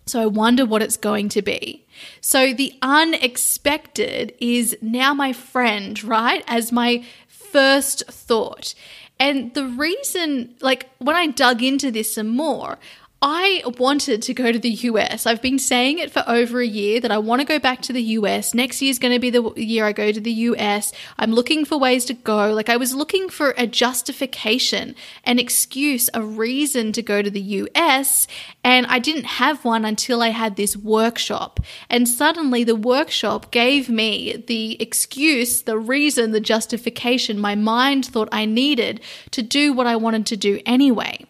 So 0.06 0.22
I 0.22 0.28
wonder 0.28 0.66
what 0.66 0.82
it's 0.84 0.98
going 0.98 1.30
to 1.30 1.42
be. 1.42 1.88
So 2.22 2.54
the 2.54 2.74
unexpected 2.82 4.34
is 4.40 4.78
now 4.82 5.14
my 5.14 5.34
friend, 5.34 6.04
right? 6.04 6.44
As 6.48 6.72
my 6.72 7.04
first 7.52 8.06
thought. 8.08 8.74
And 9.20 9.54
the 9.54 9.66
reason, 9.66 10.56
like, 10.62 10.90
when 11.00 11.16
I 11.16 11.28
dug 11.28 11.62
into 11.62 11.92
this 11.92 12.14
some 12.14 12.30
more, 12.30 12.78
I 13.22 13.64
wanted 13.78 14.22
to 14.22 14.34
go 14.34 14.50
to 14.50 14.60
the 14.60 14.70
US. 14.70 15.26
I've 15.26 15.42
been 15.42 15.60
saying 15.60 16.00
it 16.00 16.10
for 16.10 16.24
over 16.26 16.62
a 16.62 16.66
year 16.66 17.02
that 17.02 17.12
I 17.12 17.18
want 17.18 17.42
to 17.42 17.46
go 17.46 17.60
back 17.60 17.82
to 17.82 17.94
the 17.94 18.02
US. 18.02 18.54
Next 18.54 18.82
year 18.82 18.92
is 18.92 19.00
going 19.00 19.14
to 19.14 19.20
be 19.20 19.30
the 19.30 19.52
year 19.58 19.86
I 19.86 19.92
go 19.92 20.14
to 20.14 20.22
the 20.22 20.32
US. 20.32 20.94
I'm 21.18 21.34
looking 21.34 21.66
for 21.66 21.78
ways 21.78 22.06
to 22.06 22.14
go. 22.14 22.54
Like 22.54 22.70
I 22.70 22.78
was 22.78 22.96
looking 22.96 23.28
for 23.28 23.54
a 23.58 23.68
justification, 23.68 24.96
an 25.26 25.38
excuse, 25.38 26.10
a 26.14 26.22
reason 26.22 26.94
to 26.94 27.02
go 27.02 27.22
to 27.22 27.30
the 27.30 27.42
US. 27.42 28.26
And 28.64 28.86
I 28.88 29.00
didn't 29.00 29.26
have 29.26 29.66
one 29.66 29.84
until 29.84 30.22
I 30.22 30.30
had 30.30 30.56
this 30.56 30.78
workshop. 30.78 31.60
And 31.90 32.08
suddenly 32.08 32.64
the 32.64 32.76
workshop 32.76 33.52
gave 33.52 33.90
me 33.90 34.42
the 34.48 34.82
excuse, 34.82 35.64
the 35.64 35.78
reason, 35.78 36.32
the 36.32 36.40
justification 36.40 37.38
my 37.38 37.56
mind 37.56 38.06
thought 38.06 38.30
I 38.32 38.46
needed 38.46 39.02
to 39.32 39.42
do 39.42 39.74
what 39.74 39.88
I 39.88 39.98
wanted 39.98 40.26
to 40.28 40.38
do 40.38 40.62
anyway. 40.66 41.26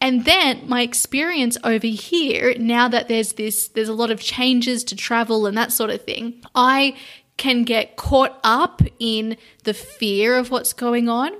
And 0.00 0.24
then 0.24 0.68
my 0.68 0.82
experience 0.82 1.56
over 1.64 1.86
here, 1.86 2.54
now 2.58 2.88
that 2.88 3.08
there's 3.08 3.32
this, 3.32 3.68
there's 3.68 3.88
a 3.88 3.94
lot 3.94 4.10
of 4.10 4.20
changes 4.20 4.84
to 4.84 4.96
travel 4.96 5.46
and 5.46 5.56
that 5.56 5.72
sort 5.72 5.90
of 5.90 6.02
thing, 6.02 6.42
I 6.54 6.96
can 7.36 7.64
get 7.64 7.96
caught 7.96 8.38
up 8.44 8.80
in 8.98 9.36
the 9.64 9.74
fear 9.74 10.36
of 10.36 10.50
what's 10.50 10.72
going 10.72 11.08
on, 11.08 11.32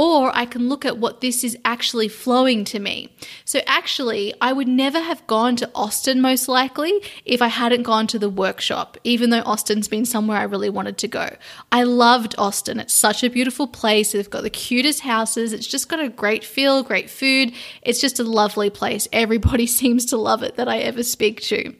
or 0.00 0.34
I 0.34 0.46
can 0.46 0.70
look 0.70 0.86
at 0.86 0.96
what 0.96 1.20
this 1.20 1.44
is 1.44 1.58
actually 1.62 2.08
flowing 2.08 2.64
to 2.64 2.78
me. 2.78 3.14
So, 3.44 3.60
actually, 3.66 4.32
I 4.40 4.50
would 4.50 4.66
never 4.66 4.98
have 4.98 5.26
gone 5.26 5.56
to 5.56 5.70
Austin 5.74 6.22
most 6.22 6.48
likely 6.48 7.02
if 7.26 7.42
I 7.42 7.48
hadn't 7.48 7.82
gone 7.82 8.06
to 8.06 8.18
the 8.18 8.30
workshop, 8.30 8.96
even 9.04 9.28
though 9.28 9.42
Austin's 9.42 9.88
been 9.88 10.06
somewhere 10.06 10.38
I 10.38 10.44
really 10.44 10.70
wanted 10.70 10.96
to 10.98 11.08
go. 11.08 11.36
I 11.70 11.82
loved 11.82 12.34
Austin. 12.38 12.80
It's 12.80 12.94
such 12.94 13.22
a 13.22 13.28
beautiful 13.28 13.66
place. 13.66 14.12
They've 14.12 14.30
got 14.30 14.42
the 14.42 14.48
cutest 14.48 15.00
houses. 15.00 15.52
It's 15.52 15.66
just 15.66 15.90
got 15.90 16.00
a 16.00 16.08
great 16.08 16.44
feel, 16.44 16.82
great 16.82 17.10
food. 17.10 17.52
It's 17.82 18.00
just 18.00 18.18
a 18.18 18.24
lovely 18.24 18.70
place. 18.70 19.06
Everybody 19.12 19.66
seems 19.80 20.06
to 20.06 20.16
love 20.16 20.42
it 20.42 20.56
that 20.56 20.66
I 20.66 20.78
ever 20.78 21.02
speak 21.02 21.42
to. 21.42 21.74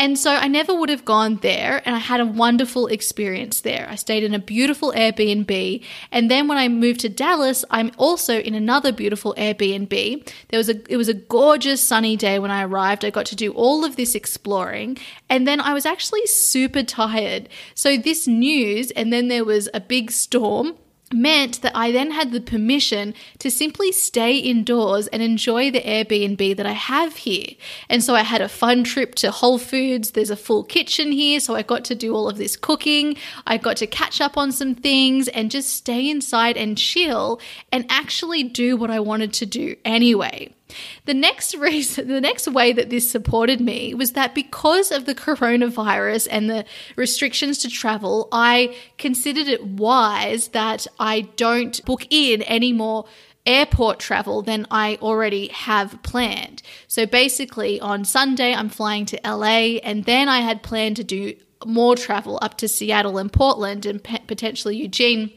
And 0.00 0.18
so 0.18 0.30
I 0.30 0.48
never 0.48 0.74
would 0.74 0.88
have 0.88 1.04
gone 1.04 1.36
there, 1.42 1.82
and 1.84 1.94
I 1.94 1.98
had 1.98 2.20
a 2.20 2.24
wonderful 2.24 2.86
experience 2.86 3.60
there. 3.60 3.86
I 3.90 3.96
stayed 3.96 4.24
in 4.24 4.32
a 4.32 4.38
beautiful 4.38 4.92
Airbnb, 4.92 5.84
and 6.10 6.30
then 6.30 6.48
when 6.48 6.56
I 6.56 6.68
moved 6.68 7.00
to 7.00 7.10
Dallas, 7.10 7.66
I'm 7.70 7.92
also 7.98 8.40
in 8.40 8.54
another 8.54 8.92
beautiful 8.92 9.34
Airbnb. 9.36 10.26
There 10.48 10.56
was 10.56 10.70
a 10.70 10.90
it 10.90 10.96
was 10.96 11.10
a 11.10 11.14
gorgeous 11.14 11.82
sunny 11.82 12.16
day 12.16 12.38
when 12.38 12.50
I 12.50 12.64
arrived. 12.64 13.04
I 13.04 13.10
got 13.10 13.26
to 13.26 13.36
do 13.36 13.52
all 13.52 13.84
of 13.84 13.96
this 13.96 14.14
exploring, 14.14 14.96
and 15.28 15.46
then 15.46 15.60
I 15.60 15.74
was 15.74 15.84
actually 15.84 16.26
super 16.26 16.82
tired. 16.82 17.50
So 17.74 17.98
this 17.98 18.26
news, 18.26 18.90
and 18.92 19.12
then 19.12 19.28
there 19.28 19.44
was 19.44 19.68
a 19.74 19.80
big 19.80 20.10
storm 20.12 20.78
meant 21.12 21.62
that 21.62 21.76
I 21.76 21.90
then 21.90 22.12
had 22.12 22.32
the 22.32 22.40
permission 22.40 23.14
to 23.38 23.50
simply 23.50 23.92
stay 23.92 24.36
indoors 24.36 25.06
and 25.08 25.22
enjoy 25.22 25.70
the 25.70 25.80
Airbnb 25.80 26.56
that 26.56 26.66
I 26.66 26.72
have 26.72 27.16
here. 27.16 27.54
And 27.88 28.02
so 28.02 28.14
I 28.14 28.22
had 28.22 28.40
a 28.40 28.48
fun 28.48 28.84
trip 28.84 29.14
to 29.16 29.30
Whole 29.30 29.58
Foods. 29.58 30.12
There's 30.12 30.30
a 30.30 30.36
full 30.36 30.62
kitchen 30.64 31.12
here, 31.12 31.40
so 31.40 31.54
I 31.54 31.62
got 31.62 31.84
to 31.86 31.94
do 31.94 32.14
all 32.14 32.28
of 32.28 32.38
this 32.38 32.56
cooking. 32.56 33.16
I 33.46 33.56
got 33.56 33.76
to 33.78 33.86
catch 33.86 34.20
up 34.20 34.36
on 34.36 34.52
some 34.52 34.74
things 34.74 35.28
and 35.28 35.50
just 35.50 35.70
stay 35.70 36.08
inside 36.08 36.56
and 36.56 36.78
chill 36.78 37.40
and 37.72 37.86
actually 37.88 38.44
do 38.44 38.76
what 38.76 38.90
I 38.90 39.00
wanted 39.00 39.32
to 39.34 39.46
do 39.46 39.76
anyway. 39.84 40.54
The 41.04 41.14
next 41.14 41.54
reason, 41.54 42.08
the 42.08 42.20
next 42.20 42.48
way 42.48 42.72
that 42.72 42.90
this 42.90 43.10
supported 43.10 43.60
me 43.60 43.94
was 43.94 44.12
that 44.12 44.34
because 44.34 44.90
of 44.90 45.06
the 45.06 45.14
coronavirus 45.14 46.28
and 46.30 46.48
the 46.48 46.64
restrictions 46.96 47.58
to 47.58 47.68
travel, 47.68 48.28
I 48.32 48.76
considered 48.98 49.48
it 49.48 49.64
wise 49.64 50.48
that 50.48 50.86
I 50.98 51.22
don't 51.36 51.84
book 51.84 52.06
in 52.10 52.42
any 52.42 52.72
more 52.72 53.06
airport 53.46 53.98
travel 53.98 54.42
than 54.42 54.66
I 54.70 54.98
already 55.00 55.48
have 55.48 56.02
planned. 56.02 56.62
So 56.86 57.06
basically, 57.06 57.80
on 57.80 58.04
Sunday, 58.04 58.54
I'm 58.54 58.68
flying 58.68 59.06
to 59.06 59.20
LA, 59.24 59.78
and 59.82 60.04
then 60.04 60.28
I 60.28 60.40
had 60.40 60.62
planned 60.62 60.96
to 60.96 61.04
do 61.04 61.34
more 61.66 61.96
travel 61.96 62.38
up 62.42 62.56
to 62.58 62.68
Seattle 62.68 63.18
and 63.18 63.32
Portland 63.32 63.86
and 63.86 64.02
potentially 64.02 64.76
Eugene 64.76 65.32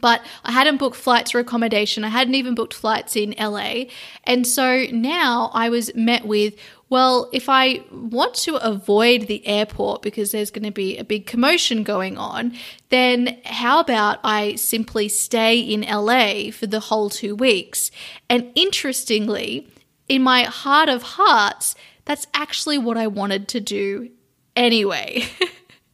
but 0.00 0.24
I 0.44 0.52
hadn't 0.52 0.78
booked 0.78 0.96
flights 0.96 1.34
or 1.34 1.38
accommodation. 1.38 2.04
I 2.04 2.08
hadn't 2.08 2.34
even 2.34 2.54
booked 2.54 2.74
flights 2.74 3.16
in 3.16 3.34
LA. 3.38 3.84
And 4.24 4.46
so 4.46 4.84
now 4.90 5.50
I 5.52 5.68
was 5.68 5.94
met 5.94 6.24
with, 6.24 6.54
well, 6.88 7.28
if 7.32 7.48
I 7.48 7.84
want 7.90 8.34
to 8.34 8.56
avoid 8.56 9.26
the 9.26 9.46
airport 9.46 10.02
because 10.02 10.32
there's 10.32 10.50
going 10.50 10.64
to 10.64 10.70
be 10.70 10.96
a 10.96 11.04
big 11.04 11.26
commotion 11.26 11.82
going 11.82 12.16
on, 12.16 12.54
then 12.88 13.38
how 13.44 13.80
about 13.80 14.18
I 14.24 14.54
simply 14.54 15.08
stay 15.08 15.58
in 15.58 15.82
LA 15.82 16.50
for 16.50 16.66
the 16.66 16.80
whole 16.80 17.10
two 17.10 17.34
weeks? 17.34 17.90
And 18.30 18.50
interestingly, 18.54 19.68
in 20.08 20.22
my 20.22 20.44
heart 20.44 20.88
of 20.88 21.02
hearts, 21.02 21.74
that's 22.04 22.26
actually 22.32 22.78
what 22.78 22.96
I 22.96 23.06
wanted 23.06 23.48
to 23.48 23.60
do 23.60 24.10
anyway. 24.56 25.24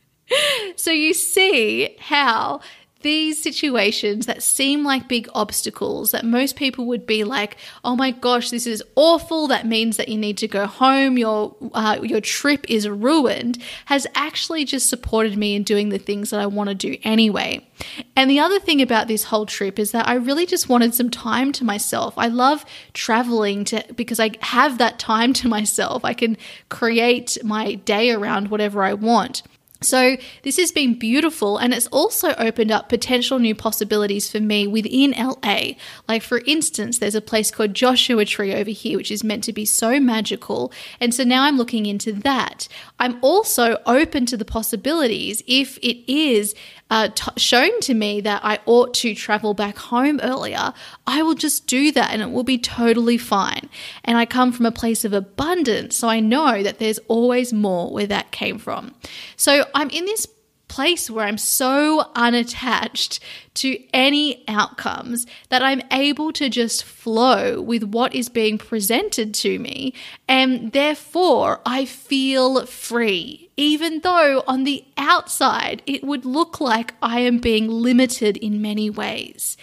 so 0.77 0.91
you 0.91 1.13
see 1.13 1.97
how 1.99 2.61
these 3.05 3.41
situations 3.41 4.27
that 4.27 4.43
seem 4.43 4.83
like 4.83 5.07
big 5.07 5.29
obstacles 5.35 6.11
that 6.11 6.25
most 6.25 6.57
people 6.57 6.87
would 6.87 7.07
be 7.07 7.23
like, 7.23 7.57
"Oh 7.85 7.95
my 7.95 8.11
gosh, 8.11 8.51
this 8.51 8.67
is 8.67 8.83
awful. 8.97 9.47
That 9.47 9.67
means 9.67 9.97
that 9.99 10.09
you 10.09 10.19
need 10.19 10.39
to 10.39 10.49
go 10.49 10.67
home. 10.67 11.17
Your 11.17 11.55
uh, 11.73 11.99
your 12.03 12.21
trip 12.21 12.67
is 12.69 12.89
ruined." 12.89 13.63
Has 13.85 14.07
actually 14.17 14.65
just 14.65 14.89
supported 14.89 15.37
me 15.37 15.55
in 15.55 15.63
doing 15.63 15.91
the 15.91 15.99
things 15.99 16.31
that 16.31 16.41
I 16.41 16.47
want 16.47 16.71
to 16.71 16.75
do 16.75 16.97
anyway. 17.05 17.69
And 18.17 18.31
the 18.31 18.41
other 18.41 18.59
thing 18.59 18.81
about 18.81 19.07
this 19.07 19.25
whole 19.25 19.47
trip 19.47 19.79
is 19.79 19.93
that 19.93 20.09
I 20.09 20.15
really 20.15 20.47
just 20.47 20.69
wanted 20.69 20.95
some 20.95 21.11
time 21.11 21.53
to 21.53 21.65
myself. 21.65 22.15
I 22.17 22.29
love 22.29 22.65
traveling 22.95 23.65
to 23.67 23.85
because 23.95 24.19
I 24.19 24.31
have 24.41 24.79
that 24.79 24.99
time 24.99 25.33
to 25.35 25.49
myself. 25.49 26.05
I 26.05 26.15
can 26.15 26.37
create 26.69 27.37
my 27.45 27.75
day 27.75 28.11
around 28.11 28.49
whatever 28.49 28.83
I 28.83 28.95
want. 28.95 29.43
So, 29.85 30.17
this 30.43 30.57
has 30.57 30.73
been 30.73 30.99
beautiful 30.99 31.59
and 31.59 31.73
it's 31.73 31.87
also 31.89 32.35
opened 32.35 32.73
up 32.73 32.89
potential 32.89 33.39
new 33.39 33.55
possibilities 33.55 34.31
for 34.31 34.41
me 34.41 34.67
within 34.67 35.13
LA. 35.13 35.73
Like, 36.09 36.23
for 36.23 36.39
instance, 36.47 36.99
there's 36.99 37.15
a 37.15 37.21
place 37.21 37.51
called 37.51 37.75
Joshua 37.75 38.25
Tree 38.25 38.55
over 38.55 38.71
here, 38.71 38.97
which 38.97 39.11
is 39.11 39.23
meant 39.23 39.45
to 39.45 39.53
be 39.53 39.65
so 39.65 40.01
magical. 40.01 40.73
And 41.01 41.15
so 41.15 41.25
now 41.25 41.45
I'm 41.45 41.57
looking 41.57 41.87
into 41.87 42.13
that. 42.13 42.69
I'm 42.99 43.19
also 43.23 43.79
open 43.87 44.27
to 44.27 44.37
the 44.37 44.45
possibilities 44.45 45.43
if 45.47 45.79
it 45.79 46.11
is 46.11 46.55
uh, 46.91 47.09
t- 47.09 47.31
shown 47.37 47.81
to 47.81 47.95
me 47.95 48.21
that 48.21 48.45
I 48.45 48.61
ought 48.67 48.95
to 48.95 49.15
travel 49.15 49.55
back 49.55 49.79
home 49.79 50.21
earlier, 50.23 50.73
I 51.07 51.23
will 51.23 51.35
just 51.35 51.67
do 51.67 51.91
that 51.93 52.13
and 52.13 52.23
it 52.23 52.31
will 52.31 52.45
be 52.45 52.59
totally 52.59 53.19
fine. 53.19 53.69
And 54.05 54.19
I 54.19 54.27
come 54.27 54.53
from 54.53 54.67
a 54.67 54.71
place 54.71 55.05
of 55.05 55.13
abundance, 55.13 55.97
so 55.97 56.09
I 56.09 56.21
know 56.21 56.63
that 56.63 56.79
there's 56.79 57.01
always 57.09 57.53
more 57.53 57.91
where 57.91 58.07
that 58.07 58.31
came 58.31 58.59
from. 58.59 58.95
So 59.37 59.67
I'm 59.75 59.91
in 59.91 60.05
this 60.07 60.27
place 60.67 61.11
where 61.11 61.27
I'm 61.27 61.39
so 61.39 62.11
unattached 62.17 63.21
to 63.55 63.79
any 63.93 64.43
outcomes 64.49 65.27
that 65.49 65.63
I'm 65.63 65.83
able 65.93 66.33
to 66.33 66.49
just 66.49 66.83
flow 66.83 67.61
with 67.61 67.85
what 67.85 68.15
is 68.15 68.29
being 68.29 68.59
presented 68.59 69.35
to 69.35 69.59
me. 69.59 69.95
And 70.27 70.73
therefore, 70.73 71.61
I 71.67 71.85
feel 71.85 72.67
free, 72.67 73.51
even 73.57 74.01
though 74.01 74.43
on 74.49 74.65
the 74.65 74.85
outside 74.97 75.83
it 75.87 76.03
would 76.03 76.25
look 76.25 76.61
like 76.61 76.95
I 77.03 77.21
am 77.21 77.39
being 77.39 77.69
limited 77.69 78.37
in 78.39 78.63
many 78.63 78.91
ways. 78.91 79.57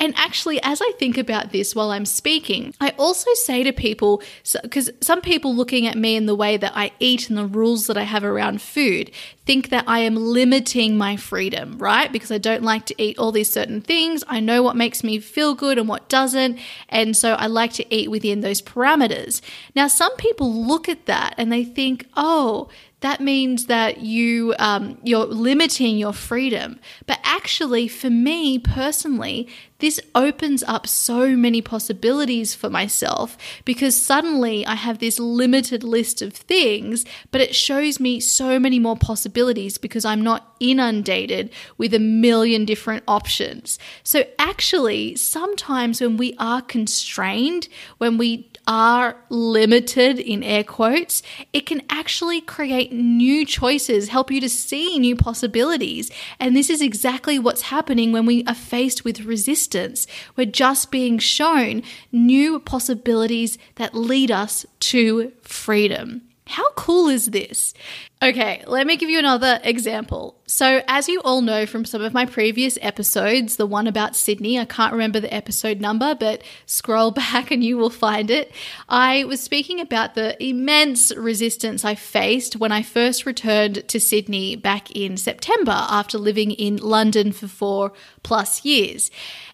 And 0.00 0.14
actually, 0.16 0.60
as 0.62 0.80
I 0.80 0.92
think 0.98 1.18
about 1.18 1.50
this 1.50 1.74
while 1.74 1.90
I'm 1.90 2.06
speaking, 2.06 2.72
I 2.80 2.90
also 2.98 3.32
say 3.34 3.64
to 3.64 3.72
people, 3.72 4.22
because 4.62 4.90
some 5.00 5.20
people 5.20 5.56
looking 5.56 5.86
at 5.88 5.96
me 5.96 6.14
in 6.14 6.26
the 6.26 6.36
way 6.36 6.56
that 6.56 6.72
I 6.76 6.92
eat 7.00 7.28
and 7.28 7.36
the 7.36 7.46
rules 7.46 7.88
that 7.88 7.96
I 7.96 8.04
have 8.04 8.22
around 8.22 8.62
food 8.62 9.10
think 9.48 9.70
that 9.70 9.84
I 9.86 10.00
am 10.00 10.14
limiting 10.14 10.98
my 10.98 11.16
freedom, 11.16 11.78
right? 11.78 12.12
Because 12.12 12.30
I 12.30 12.36
don't 12.36 12.62
like 12.62 12.84
to 12.84 13.02
eat 13.02 13.18
all 13.18 13.32
these 13.32 13.50
certain 13.50 13.80
things. 13.80 14.22
I 14.28 14.40
know 14.40 14.62
what 14.62 14.76
makes 14.76 15.02
me 15.02 15.20
feel 15.20 15.54
good 15.54 15.78
and 15.78 15.88
what 15.88 16.10
doesn't. 16.10 16.58
And 16.90 17.16
so 17.16 17.32
I 17.32 17.46
like 17.46 17.72
to 17.74 17.94
eat 17.94 18.10
within 18.10 18.42
those 18.42 18.60
parameters. 18.60 19.40
Now, 19.74 19.88
some 19.88 20.14
people 20.16 20.52
look 20.52 20.86
at 20.86 21.06
that 21.06 21.32
and 21.38 21.50
they 21.50 21.64
think, 21.64 22.06
oh, 22.14 22.68
that 23.00 23.20
means 23.20 23.66
that 23.66 24.00
you 24.00 24.54
um, 24.58 24.98
you're 25.04 25.24
limiting 25.24 25.98
your 25.98 26.12
freedom. 26.12 26.80
But 27.06 27.20
actually, 27.22 27.86
for 27.86 28.10
me 28.10 28.58
personally, 28.58 29.48
this 29.78 30.00
opens 30.14 30.64
up 30.64 30.88
so 30.88 31.36
many 31.36 31.62
possibilities 31.62 32.56
for 32.56 32.68
myself 32.68 33.38
because 33.64 33.94
suddenly 33.94 34.66
I 34.66 34.74
have 34.74 34.98
this 34.98 35.20
limited 35.20 35.84
list 35.84 36.20
of 36.20 36.32
things, 36.32 37.04
but 37.30 37.40
it 37.40 37.54
shows 37.54 38.00
me 38.00 38.18
so 38.18 38.58
many 38.58 38.80
more 38.80 38.96
possibilities 38.96 39.37
possibilities 39.38 39.78
because 39.78 40.04
I'm 40.04 40.22
not 40.22 40.56
inundated 40.60 41.50
with 41.76 41.94
a 41.94 41.98
million 41.98 42.64
different 42.64 43.04
options. 43.06 43.78
So, 44.02 44.24
actually, 44.38 45.16
sometimes 45.16 46.00
when 46.00 46.16
we 46.16 46.34
are 46.38 46.62
constrained, 46.62 47.68
when 47.98 48.18
we 48.18 48.50
are 48.66 49.16
limited 49.30 50.18
in 50.18 50.42
air 50.42 50.64
quotes, 50.64 51.22
it 51.52 51.66
can 51.66 51.82
actually 51.88 52.40
create 52.40 52.92
new 52.92 53.46
choices, 53.46 54.08
help 54.08 54.30
you 54.30 54.40
to 54.40 54.48
see 54.48 54.98
new 54.98 55.16
possibilities. 55.16 56.10
And 56.40 56.56
this 56.56 56.68
is 56.68 56.82
exactly 56.82 57.38
what's 57.38 57.70
happening 57.70 58.12
when 58.12 58.26
we 58.26 58.44
are 58.44 58.54
faced 58.54 59.04
with 59.04 59.24
resistance. 59.24 60.06
We're 60.36 60.52
just 60.52 60.90
being 60.90 61.18
shown 61.18 61.82
new 62.12 62.58
possibilities 62.58 63.56
that 63.76 63.94
lead 63.94 64.30
us 64.30 64.66
to 64.80 65.32
freedom. 65.42 66.27
How 66.48 66.70
cool 66.72 67.08
is 67.10 67.26
this? 67.26 67.74
Okay, 68.22 68.64
let 68.66 68.86
me 68.86 68.96
give 68.96 69.10
you 69.10 69.18
another 69.18 69.60
example. 69.62 70.40
So, 70.46 70.82
as 70.88 71.06
you 71.06 71.20
all 71.20 71.42
know 71.42 71.66
from 71.66 71.84
some 71.84 72.02
of 72.02 72.14
my 72.14 72.24
previous 72.24 72.78
episodes, 72.80 73.56
the 73.56 73.66
one 73.66 73.86
about 73.86 74.16
Sydney, 74.16 74.58
I 74.58 74.64
can't 74.64 74.92
remember 74.92 75.20
the 75.20 75.32
episode 75.32 75.78
number, 75.78 76.14
but 76.14 76.42
scroll 76.64 77.10
back 77.12 77.50
and 77.50 77.62
you 77.62 77.76
will 77.76 77.90
find 77.90 78.30
it. 78.30 78.50
I 78.88 79.24
was 79.24 79.42
speaking 79.42 79.78
about 79.78 80.14
the 80.14 80.42
immense 80.42 81.14
resistance 81.14 81.84
I 81.84 81.94
faced 81.94 82.56
when 82.56 82.72
I 82.72 82.80
first 82.80 83.26
returned 83.26 83.86
to 83.86 84.00
Sydney 84.00 84.56
back 84.56 84.90
in 84.92 85.18
September 85.18 85.86
after 85.90 86.16
living 86.16 86.52
in 86.52 86.78
London 86.78 87.30
for 87.30 87.46
four 87.46 87.92
plus 88.22 88.64
years. 88.64 89.10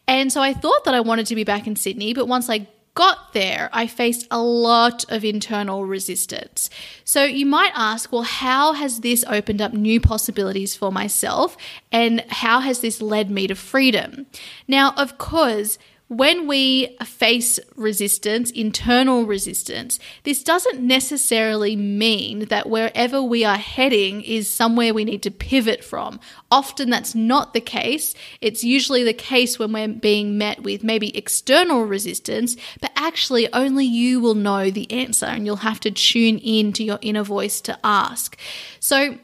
And 0.06 0.32
so 0.32 0.40
I 0.40 0.54
thought 0.54 0.84
that 0.84 0.94
I 0.94 1.00
wanted 1.00 1.26
to 1.26 1.34
be 1.34 1.44
back 1.44 1.66
in 1.66 1.74
Sydney, 1.74 2.14
but 2.14 2.28
once 2.28 2.48
I 2.48 2.68
got 2.94 3.32
there, 3.32 3.68
I 3.72 3.86
faced 3.86 4.26
a 4.30 4.40
lot 4.40 5.04
of 5.10 5.24
internal 5.24 5.84
resistance. 5.84 6.70
So 7.04 7.24
you 7.24 7.44
might 7.44 7.72
ask, 7.74 8.12
well, 8.12 8.22
how 8.22 8.72
has 8.72 9.00
this 9.00 9.24
opened 9.28 9.60
up 9.60 9.72
new 9.72 10.00
possibilities 10.00 10.76
for 10.76 10.92
myself? 10.92 11.56
And 11.90 12.24
how 12.28 12.60
has 12.60 12.80
this 12.80 13.02
led 13.02 13.30
me 13.30 13.46
to 13.48 13.54
freedom? 13.54 14.26
Now, 14.68 14.94
of 14.96 15.18
course, 15.18 15.78
when 16.08 16.46
we 16.46 16.96
face 17.02 17.58
resistance, 17.76 18.50
internal 18.50 19.24
resistance, 19.24 19.98
this 20.24 20.42
doesn't 20.42 20.80
necessarily 20.80 21.76
mean 21.76 22.40
that 22.46 22.68
wherever 22.68 23.22
we 23.22 23.42
are 23.42 23.56
heading 23.56 24.20
is 24.20 24.48
somewhere 24.48 24.92
we 24.92 25.04
need 25.04 25.22
to 25.22 25.30
pivot 25.30 25.82
from. 25.82 26.20
Often 26.50 26.90
that's 26.90 27.14
not 27.14 27.54
the 27.54 27.60
case. 27.60 28.14
It's 28.42 28.62
usually 28.62 29.02
the 29.02 29.14
case 29.14 29.58
when 29.58 29.72
we're 29.72 29.88
being 29.88 30.36
met 30.36 30.62
with 30.62 30.84
maybe 30.84 31.16
external 31.16 31.84
resistance, 31.84 32.54
but 32.82 32.92
actually 32.96 33.50
only 33.54 33.86
you 33.86 34.20
will 34.20 34.34
know 34.34 34.70
the 34.70 34.90
answer 34.92 35.26
and 35.26 35.46
you'll 35.46 35.56
have 35.56 35.80
to 35.80 35.90
tune 35.90 36.36
in 36.38 36.74
to 36.74 36.84
your 36.84 36.98
inner 37.00 37.22
voice 37.22 37.62
to 37.62 37.78
ask. 37.82 38.36
So, 38.78 39.18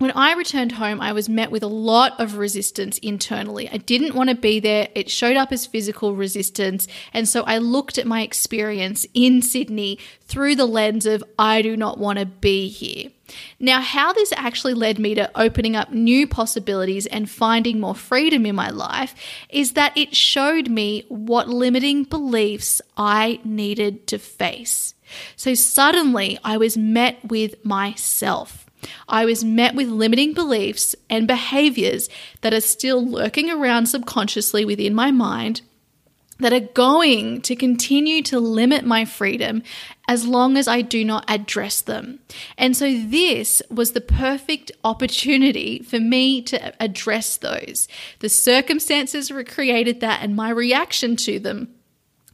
when 0.00 0.12
I 0.12 0.32
returned 0.32 0.72
home, 0.72 0.98
I 0.98 1.12
was 1.12 1.28
met 1.28 1.50
with 1.50 1.62
a 1.62 1.66
lot 1.66 2.18
of 2.18 2.38
resistance 2.38 2.96
internally. 2.98 3.68
I 3.68 3.76
didn't 3.76 4.14
want 4.14 4.30
to 4.30 4.34
be 4.34 4.58
there. 4.58 4.88
It 4.94 5.10
showed 5.10 5.36
up 5.36 5.52
as 5.52 5.66
physical 5.66 6.16
resistance. 6.16 6.88
And 7.12 7.28
so 7.28 7.42
I 7.42 7.58
looked 7.58 7.98
at 7.98 8.06
my 8.06 8.22
experience 8.22 9.04
in 9.12 9.42
Sydney 9.42 9.98
through 10.22 10.56
the 10.56 10.64
lens 10.64 11.04
of, 11.04 11.22
I 11.38 11.60
do 11.60 11.76
not 11.76 11.98
want 11.98 12.18
to 12.18 12.24
be 12.24 12.70
here. 12.70 13.10
Now, 13.58 13.82
how 13.82 14.14
this 14.14 14.32
actually 14.36 14.72
led 14.72 14.98
me 14.98 15.14
to 15.16 15.30
opening 15.38 15.76
up 15.76 15.92
new 15.92 16.26
possibilities 16.26 17.04
and 17.04 17.30
finding 17.30 17.78
more 17.78 17.94
freedom 17.94 18.46
in 18.46 18.54
my 18.54 18.70
life 18.70 19.14
is 19.50 19.72
that 19.72 19.94
it 19.98 20.16
showed 20.16 20.70
me 20.70 21.04
what 21.10 21.50
limiting 21.50 22.04
beliefs 22.04 22.80
I 22.96 23.38
needed 23.44 24.06
to 24.06 24.18
face. 24.18 24.94
So 25.36 25.52
suddenly 25.52 26.38
I 26.42 26.56
was 26.56 26.78
met 26.78 27.18
with 27.22 27.62
myself. 27.66 28.69
I 29.08 29.24
was 29.24 29.44
met 29.44 29.74
with 29.74 29.88
limiting 29.88 30.32
beliefs 30.32 30.94
and 31.08 31.26
behaviors 31.26 32.08
that 32.40 32.54
are 32.54 32.60
still 32.60 33.04
lurking 33.04 33.50
around 33.50 33.86
subconsciously 33.86 34.64
within 34.64 34.94
my 34.94 35.10
mind 35.10 35.62
that 36.40 36.52
are 36.52 36.60
going 36.60 37.42
to 37.42 37.54
continue 37.54 38.22
to 38.22 38.40
limit 38.40 38.84
my 38.84 39.04
freedom 39.04 39.62
as 40.08 40.26
long 40.26 40.56
as 40.56 40.66
I 40.66 40.82
do 40.82 41.04
not 41.04 41.24
address 41.28 41.80
them. 41.82 42.18
And 42.58 42.76
so, 42.76 42.98
this 42.98 43.62
was 43.70 43.92
the 43.92 44.00
perfect 44.00 44.72
opportunity 44.82 45.82
for 45.82 46.00
me 46.00 46.42
to 46.42 46.82
address 46.82 47.36
those. 47.36 47.88
The 48.20 48.28
circumstances 48.28 49.30
created 49.46 50.00
that, 50.00 50.22
and 50.22 50.34
my 50.34 50.50
reaction 50.50 51.16
to 51.16 51.38
them 51.38 51.74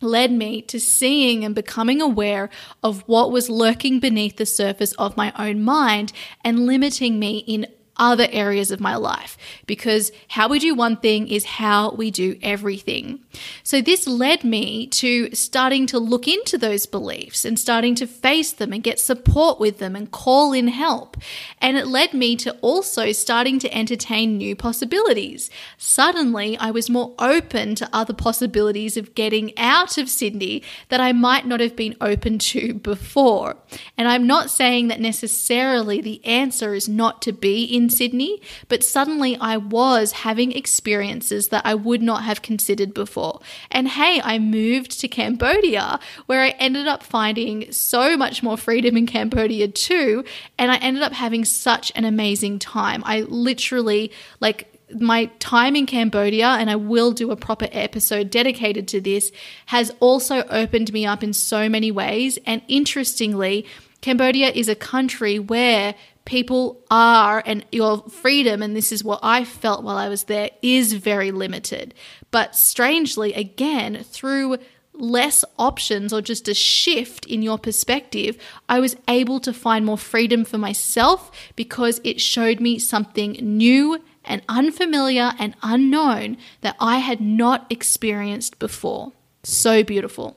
led 0.01 0.33
me 0.33 0.63
to 0.63 0.79
seeing 0.79 1.45
and 1.45 1.55
becoming 1.55 2.01
aware 2.01 2.51
of 2.83 3.03
what 3.07 3.31
was 3.31 3.51
lurking 3.51 4.01
beneath 4.01 4.37
the 4.37 4.47
surface 4.47 4.93
of 4.93 5.17
my 5.17 5.33
own 5.39 5.63
mind 5.63 6.13
and 6.45 6.67
limiting 6.67 7.19
me 7.19 7.39
in 7.39 7.67
other 7.99 8.27
areas 8.31 8.71
of 8.71 8.81
my 8.81 8.97
life 8.97 9.37
because 9.67 10.13
how 10.29 10.49
we 10.49 10.59
do 10.59 10.75
one 10.75 10.97
thing 10.97 11.29
is 11.29 11.45
how 11.45 11.93
we 11.93 12.11
do 12.11 12.39
everything. 12.43 13.21
So, 13.63 13.81
this 13.81 14.07
led 14.07 14.45
me 14.45 14.87
to 14.89 15.35
starting 15.35 15.87
to 15.87 15.99
look 15.99 16.29
into 16.29 16.59
those 16.59 16.87
beliefs 16.87 17.45
and 17.45 17.59
starting 17.59 17.95
to 17.97 18.07
face 18.07 18.53
them 18.53 18.73
and 18.73 18.83
get 18.83 18.99
support 18.99 19.61
with 19.61 19.79
them 19.79 19.97
and 19.97 20.11
call 20.11 20.53
in 20.53 20.69
help. 20.69 21.17
And 21.61 21.77
it 21.77 21.87
led 21.87 22.15
me 22.15 22.37
to 22.37 22.53
also 22.61 23.13
starting 23.13 23.59
to 23.61 23.75
entertain 23.77 24.37
new 24.37 24.57
possibilities. 24.57 25.51
Suddenly, 25.79 26.57
I 26.59 26.71
was 26.71 26.91
more 26.91 27.15
open 27.19 27.75
to 27.77 27.89
other 27.93 28.15
possibilities 28.15 28.97
of 28.97 29.15
getting 29.15 29.57
out 29.59 29.99
of 29.99 30.09
Sydney 30.09 30.63
that 30.89 31.01
I 31.01 31.13
might 31.13 31.47
not 31.47 31.61
have 31.61 31.77
been 31.77 31.97
open 32.01 32.39
to 32.39 32.75
before. 32.75 33.57
And 33.97 34.09
I'm 34.09 34.27
not 34.27 34.51
saying 34.51 34.89
that 34.89 35.01
necessarily 35.01 36.01
the 36.01 36.25
answer 36.25 36.75
is 36.75 36.89
not 36.89 37.23
to 37.23 37.33
be 37.33 37.65
in 37.65 37.86
Sydney, 37.91 38.41
but 38.69 38.85
suddenly 38.85 39.37
I 39.41 39.57
was 39.57 40.13
having 40.13 40.53
experiences 40.53 41.49
that 41.49 41.65
I 41.65 41.75
would 41.75 42.03
not 42.03 42.25
have 42.25 42.43
considered 42.43 42.95
before. 42.95 43.41
And 43.71 43.89
hey, 43.89 44.21
I 44.23 44.39
moved 44.39 45.01
to 45.01 45.09
Cambodia 45.09 45.99
where 46.27 46.43
I 46.43 46.51
ended 46.51 46.87
up 46.87 47.03
finding 47.03 47.71
so 47.73 48.17
much 48.17 48.43
more 48.43 48.57
freedom 48.57 48.97
in 48.97 49.07
Cambodia 49.07 49.69
too. 49.69 50.25
And 50.59 50.71
I 50.71 50.77
ended 50.77 51.03
up 51.03 51.13
having 51.13 51.45
such 51.45 51.93
an 51.95 52.05
amazing 52.05 52.59
time. 52.59 53.03
I 53.05 53.23
literally, 53.23 54.13
like, 54.41 54.73
my 55.01 55.27
time 55.41 55.75
in 55.75 55.85
Cambodia, 55.85 56.47
and 56.47 56.71
I 56.71 56.77
will 56.77 57.11
do 57.11 57.33
a 57.33 57.37
proper 57.37 57.69
episode 57.73 58.31
dedicated 58.31 58.87
to 58.89 59.01
this, 59.01 59.33
has 59.67 59.93
also 59.99 60.45
opened 60.45 60.93
me 60.93 61.05
up 61.05 61.25
in 61.25 61.33
so 61.33 61.69
many 61.69 61.91
ways. 61.91 62.39
And 62.47 62.63
interestingly, 62.69 63.67
Cambodia 64.01 64.51
is 64.51 64.69
a 64.69 64.77
country 64.77 65.41
where 65.41 65.97
people 66.27 66.85
are 66.91 67.43
and 67.47 67.65
your 67.73 68.03
freedom 68.11 68.63
and 68.63 68.77
this 68.77 68.93
is 68.93 69.03
what 69.03 69.21
I 69.23 69.45
felt 69.45 69.83
while 69.83 69.97
I 69.97 70.09
was 70.09 70.25
there 70.25 70.51
is 70.61 70.93
very 70.93 71.31
limited. 71.31 71.95
But 72.31 72.55
strangely 72.55 73.33
again 73.33 74.05
through 74.05 74.59
less 74.93 75.45
options 75.59 76.13
or 76.13 76.21
just 76.21 76.49
a 76.49 76.55
shift 76.55 77.27
in 77.27 77.43
your 77.43 77.59
perspective, 77.59 78.37
I 78.69 78.81
was 78.81 78.97
able 79.09 79.41
to 79.41 79.53
find 79.53 79.85
more 79.85 79.99
freedom 79.99 80.45
for 80.45 80.59
myself 80.59 81.31
because 81.55 82.01
it 82.05 82.21
showed 82.21 82.61
me 82.61 82.79
something 82.79 83.33
new 83.33 84.03
and 84.25 84.43
unfamiliar 84.49 85.33
and 85.39 85.55
unknown 85.63 86.37
that 86.61 86.77
I 86.81 86.99
had 86.99 87.21
not 87.21 87.67
experienced 87.71 88.59
before. 88.59 89.13
So 89.43 89.85
beautiful. 89.85 90.37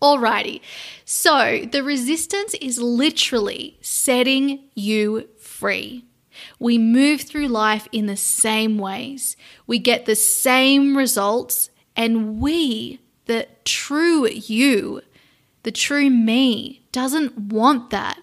Alrighty, 0.00 0.60
so 1.04 1.66
the 1.70 1.82
resistance 1.82 2.54
is 2.54 2.80
literally 2.80 3.78
setting 3.80 4.68
you 4.74 5.28
free. 5.40 6.04
We 6.60 6.78
move 6.78 7.22
through 7.22 7.48
life 7.48 7.88
in 7.90 8.06
the 8.06 8.16
same 8.16 8.78
ways, 8.78 9.36
we 9.66 9.80
get 9.80 10.06
the 10.06 10.14
same 10.14 10.96
results, 10.96 11.70
and 11.96 12.40
we, 12.40 13.00
the 13.26 13.48
true 13.64 14.28
you, 14.28 15.02
the 15.64 15.72
true 15.72 16.10
me, 16.10 16.82
doesn't 16.92 17.36
want 17.36 17.90
that. 17.90 18.20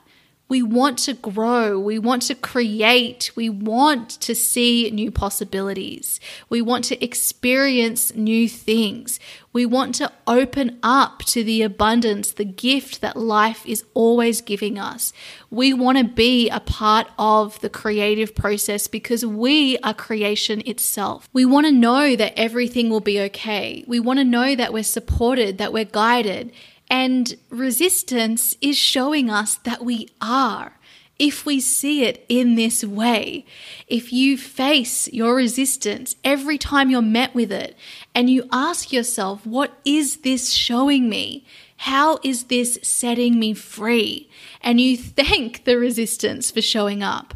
We 0.47 0.61
want 0.61 0.99
to 0.99 1.13
grow. 1.13 1.79
We 1.79 1.97
want 1.97 2.21
to 2.23 2.35
create. 2.35 3.31
We 3.35 3.49
want 3.49 4.09
to 4.21 4.35
see 4.35 4.91
new 4.91 5.09
possibilities. 5.09 6.19
We 6.49 6.61
want 6.61 6.85
to 6.85 7.03
experience 7.03 8.13
new 8.13 8.47
things. 8.47 9.19
We 9.53 9.65
want 9.65 9.95
to 9.95 10.11
open 10.27 10.77
up 10.83 11.19
to 11.27 11.43
the 11.43 11.63
abundance, 11.63 12.33
the 12.33 12.45
gift 12.45 13.01
that 13.01 13.17
life 13.17 13.65
is 13.65 13.85
always 13.95 14.41
giving 14.41 14.77
us. 14.77 15.13
We 15.49 15.73
want 15.73 15.97
to 15.97 16.03
be 16.03 16.49
a 16.49 16.59
part 16.59 17.07
of 17.17 17.59
the 17.61 17.69
creative 17.69 18.35
process 18.35 18.87
because 18.87 19.25
we 19.25 19.79
are 19.79 19.93
creation 19.93 20.61
itself. 20.65 21.27
We 21.33 21.45
want 21.45 21.65
to 21.65 21.71
know 21.71 22.15
that 22.15 22.37
everything 22.37 22.89
will 22.89 22.99
be 22.99 23.19
okay. 23.21 23.83
We 23.87 23.99
want 23.99 24.19
to 24.19 24.25
know 24.25 24.55
that 24.55 24.73
we're 24.73 24.83
supported, 24.83 25.57
that 25.57 25.73
we're 25.73 25.85
guided. 25.85 26.51
And 26.89 27.35
resistance 27.49 28.55
is 28.61 28.77
showing 28.77 29.29
us 29.29 29.55
that 29.55 29.83
we 29.83 30.09
are. 30.21 30.73
If 31.17 31.45
we 31.45 31.61
see 31.61 32.03
it 32.03 32.25
in 32.27 32.55
this 32.55 32.83
way, 32.83 33.45
if 33.87 34.11
you 34.11 34.37
face 34.37 35.07
your 35.13 35.35
resistance 35.35 36.17
every 36.25 36.57
time 36.57 36.89
you're 36.89 37.01
met 37.01 37.33
with 37.33 37.53
it 37.53 37.77
and 38.13 38.29
you 38.29 38.47
ask 38.51 38.91
yourself, 38.91 39.45
what 39.45 39.79
is 39.85 40.17
this 40.17 40.51
showing 40.51 41.07
me? 41.07 41.45
How 41.77 42.19
is 42.21 42.45
this 42.45 42.77
setting 42.83 43.39
me 43.39 43.53
free? 43.53 44.29
And 44.61 44.81
you 44.81 44.97
thank 44.97 45.63
the 45.63 45.77
resistance 45.77 46.51
for 46.51 46.61
showing 46.61 47.01
up. 47.01 47.33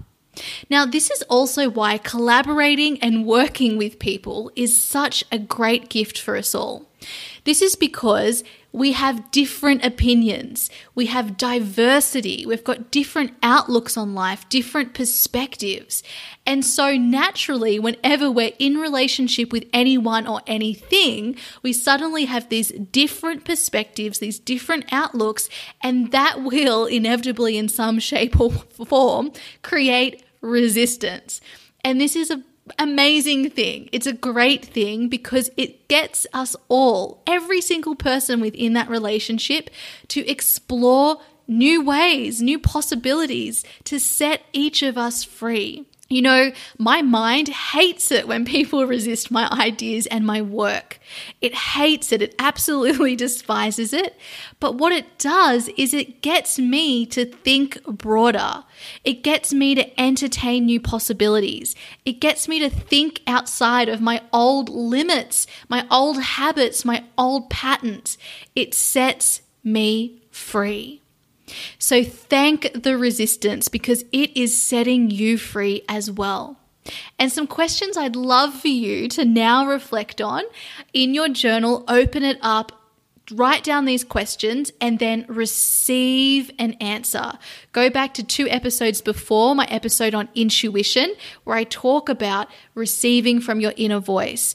Now, 0.70 0.86
this 0.86 1.10
is 1.10 1.22
also 1.24 1.70
why 1.70 1.98
collaborating 1.98 3.02
and 3.02 3.26
working 3.26 3.78
with 3.78 4.00
people 4.00 4.52
is 4.56 4.82
such 4.82 5.24
a 5.32 5.40
great 5.40 5.90
gift 5.90 6.20
for 6.20 6.36
us 6.36 6.54
all. 6.54 6.86
This 7.46 7.62
is 7.62 7.76
because 7.76 8.44
we 8.72 8.92
have 8.92 9.32
different 9.32 9.84
opinions, 9.84 10.70
we 10.94 11.08
have 11.08 11.38
diversity, 11.38 12.46
we've 12.46 12.64
got 12.64 12.92
different 12.92 13.34
outlooks 13.42 13.98
on 13.98 14.14
life, 14.14 14.48
different 14.50 14.94
perspectives. 14.94 16.04
And 16.46 16.64
so, 16.64 16.96
naturally, 16.96 17.80
whenever 17.80 18.30
we're 18.30 18.54
in 18.60 18.78
relationship 18.78 19.52
with 19.52 19.66
anyone 19.74 20.28
or 20.28 20.42
anything, 20.46 21.36
we 21.64 21.74
suddenly 21.74 22.26
have 22.26 22.50
these 22.50 22.70
different 22.70 23.44
perspectives, 23.44 24.20
these 24.20 24.40
different 24.40 24.86
outlooks, 24.92 25.50
and 25.82 26.12
that 26.12 26.44
will 26.44 26.86
inevitably, 26.86 27.58
in 27.58 27.70
some 27.70 28.00
shape 28.00 28.40
or 28.40 28.52
form, 28.52 29.32
create 29.64 30.24
resistance. 30.42 31.42
And 31.84 32.00
this 32.00 32.16
is 32.16 32.30
a 32.30 32.44
amazing 32.78 33.50
thing. 33.50 33.90
It's 33.92 34.08
a 34.08 34.14
great 34.14 34.66
thing 34.66 35.10
because 35.10 35.50
it 35.58 35.88
gets 35.88 36.28
us 36.34 36.56
all, 36.68 37.24
every 37.26 37.62
single 37.62 37.96
person 37.96 38.42
within 38.42 38.74
that 38.74 38.90
relationship, 38.90 39.70
to 40.10 40.28
explore 40.28 41.18
new 41.48 41.84
ways, 41.84 42.42
new 42.42 42.60
possibilities 42.60 43.64
to 43.86 44.00
set 44.00 44.44
each 44.54 44.84
of 44.84 44.98
us 44.98 45.24
free. 45.24 45.86
You 46.12 46.24
know, 46.24 46.52
my 46.80 47.04
mind 47.04 47.50
hates 47.50 48.12
it 48.12 48.28
when 48.28 48.44
people 48.44 48.88
resist 48.88 49.30
my 49.30 49.48
ideas 49.52 50.08
and 50.08 50.26
my 50.26 50.42
work. 50.42 51.00
It 51.40 51.54
hates 51.54 52.12
it. 52.12 52.24
It 52.24 52.34
absolutely 52.40 53.16
despises 53.26 53.94
it. 53.94 54.18
But 54.60 54.76
what 54.76 54.92
it 54.92 55.20
does 55.20 55.68
is 55.78 55.94
it 55.94 56.24
gets 56.24 56.58
me 56.58 57.06
to 57.08 57.26
think 57.26 57.84
broader. 57.84 58.64
It 59.04 59.22
gets 59.22 59.54
me 59.54 59.76
to 59.76 60.02
entertain 60.02 60.66
new 60.66 60.80
possibilities. 60.80 61.76
It 62.06 62.14
gets 62.14 62.48
me 62.48 62.58
to 62.60 62.72
think 62.72 63.22
outside 63.28 63.88
of 63.88 64.02
my 64.02 64.24
old 64.34 64.68
limits, 64.68 65.46
my 65.70 65.86
old 65.92 66.20
habits, 66.20 66.84
my 66.84 67.04
old 67.20 67.52
patterns. 67.52 68.18
It 68.56 68.74
sets 68.74 69.42
me 69.64 70.24
free. 70.32 70.99
So 71.78 72.04
thank 72.04 72.84
the 72.84 72.98
resistance 72.98 73.68
because 73.68 74.04
it 74.12 74.36
is 74.36 74.60
setting 74.60 75.12
you 75.12 75.38
free 75.38 75.84
as 75.88 76.12
well. 76.12 76.58
And 77.18 77.32
some 77.32 77.48
questions 77.48 77.98
I'd 77.98 78.16
love 78.16 78.54
for 78.54 78.68
you 78.68 79.08
to 79.10 79.26
now 79.26 79.68
reflect 79.68 80.22
on 80.22 80.44
in 80.94 81.14
your 81.14 81.30
journal, 81.30 81.84
open 81.88 82.24
it 82.24 82.40
up, 82.42 82.72
write 83.32 83.64
down 83.64 83.86
these 83.86 84.04
questions 84.04 84.72
and 84.82 85.00
then 85.00 85.26
receive 85.28 86.52
an 86.58 86.74
answer. 86.74 87.34
Go 87.72 87.90
back 87.90 88.14
to 88.16 88.24
two 88.24 88.48
episodes 88.50 89.02
before 89.02 89.56
my 89.56 89.66
episode 89.66 90.16
on 90.16 90.30
intuition, 90.36 91.14
where 91.44 91.58
I 91.58 91.64
talk 91.64 92.10
about 92.10 92.48
receiving 92.74 93.40
from 93.40 93.60
your 93.60 93.74
inner 93.78 94.00
voice. 94.00 94.54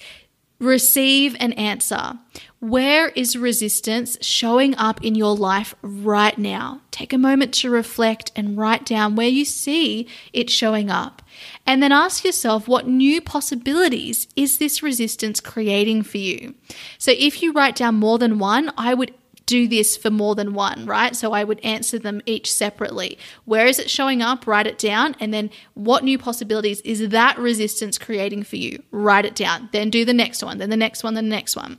Receive 0.61 1.37
an 1.41 1.53
answer. 1.55 2.19
Where 2.61 3.09
is 3.11 3.37
resistance 3.37 4.17
showing 4.23 4.75
up 4.77 5.05
in 5.05 5.15
your 5.15 5.37
life 5.37 5.75
right 5.83 6.39
now? 6.39 6.81
Take 6.91 7.13
a 7.13 7.19
moment 7.19 7.53
to 7.55 7.71
reflect 7.71 8.33
and 8.35 8.57
write 8.57 8.87
down 8.87 9.17
where 9.17 9.29
you 9.29 9.45
see 9.45 10.09
it 10.33 10.49
showing 10.49 10.91
up. 10.91 11.21
And 11.67 11.83
then 11.83 11.93
ask 11.93 12.25
yourself 12.25 12.67
what 12.67 12.89
new 12.89 13.21
possibilities 13.21 14.29
is 14.37 14.59
this 14.59 14.83
resistance 14.83 15.41
creating 15.41 16.05
for 16.05 16.19
you? 16.19 16.55
So 16.97 17.13
if 17.19 17.43
you 17.43 17.53
write 17.53 17.77
down 17.77 17.97
more 17.97 18.19
than 18.19 18.39
one, 18.39 18.73
I 18.79 18.95
would 18.95 19.13
do 19.47 19.69
this 19.69 19.97
for 19.97 20.11
more 20.11 20.35
than 20.35 20.55
one, 20.55 20.87
right? 20.87 21.15
So 21.15 21.33
I 21.33 21.45
would 21.45 21.61
answer 21.61 21.99
them 21.99 22.23
each 22.27 22.53
separately. 22.53 23.19
Where 23.45 23.67
is 23.67 23.79
it 23.79 23.91
showing 23.91 24.23
up? 24.23 24.47
Write 24.47 24.67
it 24.67 24.79
down. 24.79 25.17
And 25.21 25.33
then 25.33 25.51
what 25.75 26.05
new 26.05 26.19
possibilities 26.19 26.81
is 26.81 27.09
that 27.11 27.39
resistance 27.39 27.99
creating 27.99 28.45
for 28.45 28.57
you? 28.57 28.83
Write 28.91 29.25
it 29.25 29.35
down. 29.35 29.69
Then 29.73 29.91
do 29.91 30.05
the 30.05 30.15
next 30.15 30.43
one, 30.43 30.59
then 30.59 30.71
the 30.71 30.77
next 30.77 31.05
one, 31.05 31.15
then 31.15 31.25
the 31.25 31.37
next 31.37 31.57
one. 31.57 31.79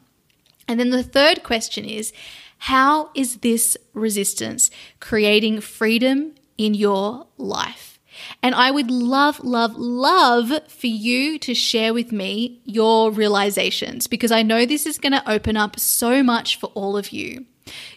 And 0.67 0.79
then 0.79 0.89
the 0.89 1.03
third 1.03 1.43
question 1.43 1.85
is 1.85 2.13
how 2.57 3.11
is 3.13 3.37
this 3.37 3.77
resistance 3.93 4.71
creating 4.99 5.61
freedom 5.61 6.33
in 6.57 6.73
your 6.73 7.27
life? 7.37 7.99
And 8.41 8.55
I 8.55 8.71
would 8.71 8.89
love, 8.89 9.43
love, 9.43 9.75
love 9.75 10.51
for 10.69 10.87
you 10.87 11.37
to 11.39 11.53
share 11.53 11.93
with 11.93 12.11
me 12.11 12.61
your 12.63 13.11
realizations 13.11 14.07
because 14.07 14.31
I 14.31 14.41
know 14.41 14.65
this 14.65 14.85
is 14.85 14.97
going 14.97 15.11
to 15.11 15.29
open 15.29 15.57
up 15.57 15.79
so 15.79 16.23
much 16.23 16.57
for 16.57 16.67
all 16.67 16.95
of 16.97 17.09
you. 17.09 17.45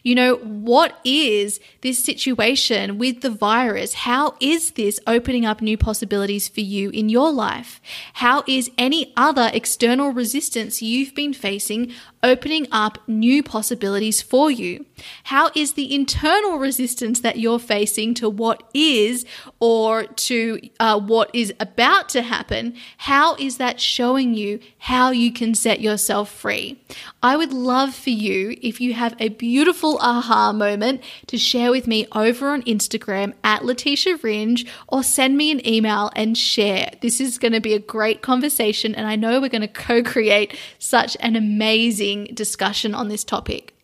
You 0.02 0.14
know, 0.14 0.36
what 0.36 0.98
is 1.04 1.60
this 1.82 2.02
situation 2.02 2.98
with 2.98 3.20
the 3.20 3.30
virus? 3.30 3.92
How 3.92 4.34
is 4.40 4.72
this 4.72 4.98
opening 5.06 5.44
up 5.44 5.60
new 5.60 5.76
possibilities 5.76 6.48
for 6.48 6.60
you 6.60 6.90
in 6.90 7.08
your 7.08 7.30
life? 7.30 7.80
How 8.14 8.44
is 8.46 8.70
any 8.78 9.12
other 9.16 9.50
external 9.52 10.10
resistance 10.10 10.80
you've 10.80 11.14
been 11.14 11.34
facing 11.34 11.92
opening 12.22 12.66
up 12.72 12.98
new 13.06 13.42
possibilities 13.42 14.20
for 14.20 14.50
you? 14.50 14.86
How 15.24 15.50
is 15.54 15.74
the 15.74 15.94
internal 15.94 16.58
resistance 16.58 17.20
that 17.20 17.38
you're 17.38 17.58
facing 17.58 18.14
to 18.14 18.28
what 18.28 18.62
is 18.74 19.24
or 19.60 20.04
to 20.04 20.60
uh, 20.80 20.98
what 20.98 21.30
is 21.32 21.52
about 21.60 22.08
to 22.10 22.22
happen? 22.22 22.74
How 22.98 23.34
is 23.36 23.58
that 23.58 23.80
showing 23.80 24.34
you 24.34 24.60
how 24.78 25.10
you 25.10 25.32
can 25.32 25.54
set 25.54 25.80
yourself 25.80 26.30
free? 26.30 26.82
I 27.22 27.36
would 27.36 27.52
love 27.52 27.94
for 27.94 28.10
you, 28.10 28.56
if 28.60 28.80
you 28.80 28.94
have 28.94 29.14
a 29.18 29.28
beautiful 29.28 29.98
aha 30.00 30.52
moment, 30.52 31.02
to 31.26 31.38
share 31.38 31.70
with 31.70 31.86
me 31.86 32.06
over 32.12 32.50
on 32.50 32.62
Instagram 32.62 33.34
at 33.44 33.64
Letitia 33.64 34.16
Ringe 34.22 34.66
or 34.88 35.02
send 35.02 35.36
me 35.36 35.50
an 35.50 35.66
email 35.66 36.10
and 36.16 36.36
share. 36.36 36.90
This 37.00 37.20
is 37.20 37.38
going 37.38 37.52
to 37.52 37.60
be 37.60 37.74
a 37.74 37.78
great 37.78 38.22
conversation, 38.22 38.94
and 38.94 39.06
I 39.06 39.16
know 39.16 39.40
we're 39.40 39.48
going 39.48 39.62
to 39.62 39.68
co 39.68 40.02
create 40.02 40.56
such 40.78 41.16
an 41.20 41.36
amazing 41.36 42.07
discussion 42.34 42.94
on 42.94 43.08
this 43.08 43.24
topic. 43.24 43.74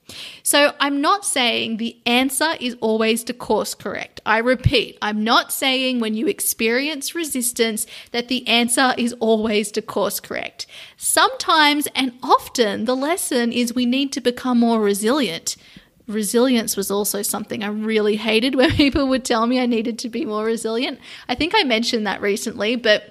So, 0.43 0.75
I'm 0.81 1.01
not 1.01 1.25
saying 1.25 1.79
the 1.79 1.97
answer 2.05 2.55
is 2.61 2.77
always 2.81 3.25
to 3.25 3.33
course 3.33 3.75
correct. 3.75 4.21
I 4.27 4.39
repeat, 4.39 4.99
I'm 5.01 5.25
not 5.25 5.51
saying 5.51 5.99
when 5.99 6.15
you 6.15 6.27
experience 6.27 7.15
resistance 7.15 7.87
that 8.13 8.29
the 8.29 8.47
answer 8.47 8.93
is 8.99 9.15
always 9.15 9.71
to 9.73 9.83
course 9.83 10.21
correct. 10.21 10.67
Sometimes 10.99 11.89
and 11.95 12.13
often 12.23 12.85
the 12.85 12.97
lesson 12.97 13.51
is 13.51 13.75
we 13.75 13.87
need 13.87 14.13
to 14.13 14.21
become 14.21 14.61
more 14.61 14.81
resilient. 14.81 15.57
Resilience 16.07 16.77
was 16.77 16.91
also 16.91 17.23
something 17.23 17.65
I 17.65 17.69
really 17.69 18.17
hated 18.17 18.57
when 18.57 18.71
people 18.77 19.09
would 19.09 19.25
tell 19.25 19.47
me 19.47 19.59
I 19.59 19.67
needed 19.67 19.99
to 20.01 20.11
be 20.11 20.27
more 20.27 20.45
resilient. 20.45 20.99
I 21.31 21.35
think 21.35 21.55
I 21.57 21.65
mentioned 21.65 22.07
that 22.07 22.21
recently, 22.21 22.77
but 22.77 23.05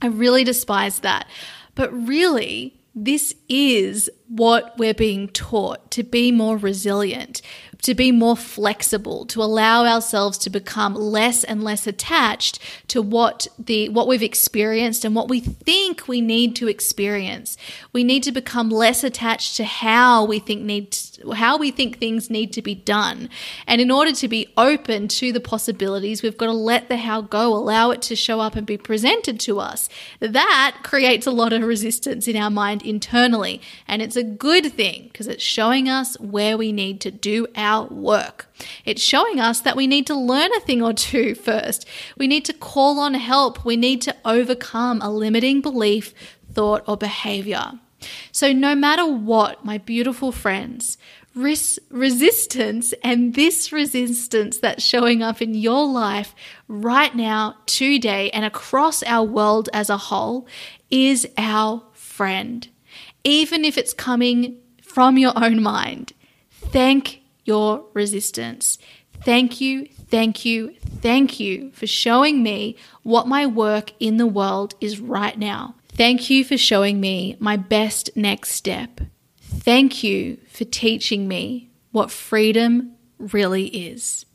I 0.00 0.06
really 0.06 0.44
despise 0.44 1.00
that. 1.00 1.26
But 1.74 1.92
really, 1.92 2.79
this 3.04 3.34
is 3.48 4.10
what 4.28 4.76
we're 4.78 4.94
being 4.94 5.28
taught 5.28 5.90
to 5.92 6.02
be 6.02 6.30
more 6.30 6.56
resilient, 6.56 7.40
to 7.82 7.94
be 7.94 8.12
more 8.12 8.36
flexible, 8.36 9.24
to 9.26 9.42
allow 9.42 9.84
ourselves 9.84 10.38
to 10.38 10.50
become 10.50 10.94
less 10.94 11.44
and 11.44 11.64
less 11.64 11.86
attached 11.86 12.58
to 12.88 13.00
what 13.00 13.46
the 13.58 13.88
what 13.88 14.06
we've 14.06 14.22
experienced 14.22 15.04
and 15.04 15.14
what 15.14 15.28
we 15.28 15.40
think 15.40 16.06
we 16.08 16.20
need 16.20 16.56
to 16.56 16.68
experience. 16.68 17.56
We 17.92 18.04
need 18.04 18.22
to 18.24 18.32
become 18.32 18.70
less 18.70 19.04
attached 19.04 19.56
to 19.56 19.64
how 19.64 20.24
we 20.24 20.38
think 20.38 20.62
need 20.62 20.96
how 21.34 21.58
we 21.58 21.70
think 21.70 21.98
things 21.98 22.30
need 22.30 22.52
to 22.54 22.62
be 22.62 22.74
done. 22.74 23.28
And 23.66 23.80
in 23.80 23.90
order 23.90 24.12
to 24.12 24.28
be 24.28 24.52
open 24.56 25.08
to 25.08 25.32
the 25.32 25.40
possibilities, 25.40 26.22
we've 26.22 26.38
got 26.38 26.46
to 26.46 26.52
let 26.52 26.88
the 26.88 26.96
how 26.96 27.20
go, 27.20 27.54
allow 27.54 27.90
it 27.90 28.02
to 28.02 28.16
show 28.16 28.40
up 28.40 28.56
and 28.56 28.66
be 28.66 28.76
presented 28.76 29.38
to 29.40 29.60
us. 29.60 29.88
That 30.20 30.78
creates 30.82 31.26
a 31.26 31.30
lot 31.30 31.52
of 31.52 31.62
resistance 31.62 32.26
in 32.26 32.36
our 32.36 32.50
mind 32.50 32.82
internally, 32.82 33.60
and 33.86 34.02
it's 34.02 34.16
a 34.16 34.22
good 34.22 34.72
thing 34.72 35.08
because 35.12 35.26
it's 35.26 35.42
showing 35.42 35.88
us 35.88 36.18
where 36.20 36.56
we 36.56 36.72
need 36.72 37.00
to 37.02 37.10
do 37.10 37.46
our 37.54 37.69
work. 37.78 38.46
It's 38.84 39.02
showing 39.02 39.38
us 39.40 39.60
that 39.60 39.76
we 39.76 39.86
need 39.86 40.06
to 40.08 40.14
learn 40.14 40.50
a 40.56 40.60
thing 40.60 40.82
or 40.82 40.92
two 40.92 41.34
first. 41.48 41.86
We 42.16 42.26
need 42.26 42.44
to 42.46 42.52
call 42.52 42.98
on 42.98 43.14
help. 43.14 43.64
We 43.64 43.76
need 43.76 44.02
to 44.02 44.16
overcome 44.24 45.00
a 45.02 45.10
limiting 45.10 45.60
belief, 45.60 46.14
thought, 46.52 46.82
or 46.86 46.96
behavior. 46.96 47.72
So, 48.32 48.52
no 48.52 48.74
matter 48.74 49.06
what, 49.06 49.64
my 49.64 49.76
beautiful 49.78 50.32
friends, 50.32 50.96
res- 51.34 51.78
resistance 51.90 52.92
and 53.04 53.34
this 53.34 53.72
resistance 53.72 54.58
that's 54.58 54.84
showing 54.84 55.22
up 55.22 55.42
in 55.42 55.54
your 55.54 55.86
life 55.86 56.34
right 56.68 57.14
now, 57.14 57.56
today, 57.66 58.30
and 58.30 58.44
across 58.44 59.02
our 59.02 59.24
world 59.24 59.68
as 59.72 59.90
a 59.90 59.96
whole 59.96 60.46
is 60.90 61.28
our 61.36 61.82
friend. 61.92 62.68
Even 63.22 63.64
if 63.64 63.76
it's 63.76 63.92
coming 63.92 64.58
from 64.82 65.18
your 65.18 65.32
own 65.36 65.62
mind, 65.62 66.12
thank 66.50 67.19
your 67.50 67.84
resistance. 67.94 68.78
Thank 69.24 69.60
you, 69.60 69.86
thank 70.08 70.44
you, 70.44 70.76
thank 71.02 71.40
you 71.40 71.72
for 71.72 71.88
showing 71.88 72.44
me 72.44 72.76
what 73.02 73.26
my 73.26 73.44
work 73.44 73.92
in 73.98 74.18
the 74.18 74.26
world 74.26 74.74
is 74.80 75.00
right 75.00 75.36
now. 75.36 75.74
Thank 75.88 76.30
you 76.30 76.44
for 76.44 76.56
showing 76.56 77.00
me 77.00 77.36
my 77.40 77.56
best 77.56 78.10
next 78.14 78.52
step. 78.52 79.00
Thank 79.40 80.04
you 80.04 80.38
for 80.48 80.64
teaching 80.64 81.26
me 81.26 81.70
what 81.90 82.12
freedom 82.12 82.92
really 83.18 83.66
is. 83.66 84.26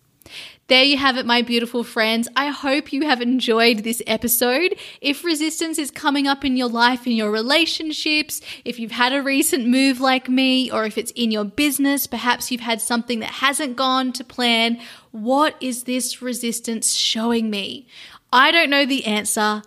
There 0.67 0.84
you 0.84 0.97
have 0.97 1.15
it, 1.15 1.28
my 1.28 1.43
beautiful 1.43 1.84
friends. 1.84 2.28
I 2.36 2.47
hope 2.47 2.91
you 2.91 3.06
have 3.06 3.21
enjoyed 3.21 3.80
this 3.80 4.01
episode. 4.08 4.75
If 4.99 5.23
resistance 5.23 5.78
is 5.78 5.91
coming 5.91 6.25
up 6.25 6.43
in 6.43 6.58
your 6.58 6.69
life, 6.69 7.06
in 7.06 7.13
your 7.13 7.30
relationships, 7.30 8.41
if 8.63 8.80
you've 8.80 8.91
had 8.91 9.13
a 9.13 9.21
recent 9.21 9.67
move 9.67 10.01
like 10.01 10.28
me, 10.28 10.71
or 10.71 10.84
if 10.84 10.97
it's 10.97 11.12
in 11.12 11.30
your 11.30 11.45
business, 11.45 12.08
perhaps 12.08 12.49
you've 12.49 12.62
had 12.62 12.82
something 12.82 13.19
that 13.19 13.30
hasn't 13.30 13.75
gone 13.75 14.12
to 14.13 14.23
plan, 14.23 14.80
what 15.12 15.56
is 15.62 15.84
this 15.84 16.23
resistance 16.23 16.93
showing 16.93 17.51
me? 17.51 17.88
I 18.34 18.49
don't 18.49 18.71
know 18.71 18.88
the 18.88 19.06
answer, 19.06 19.62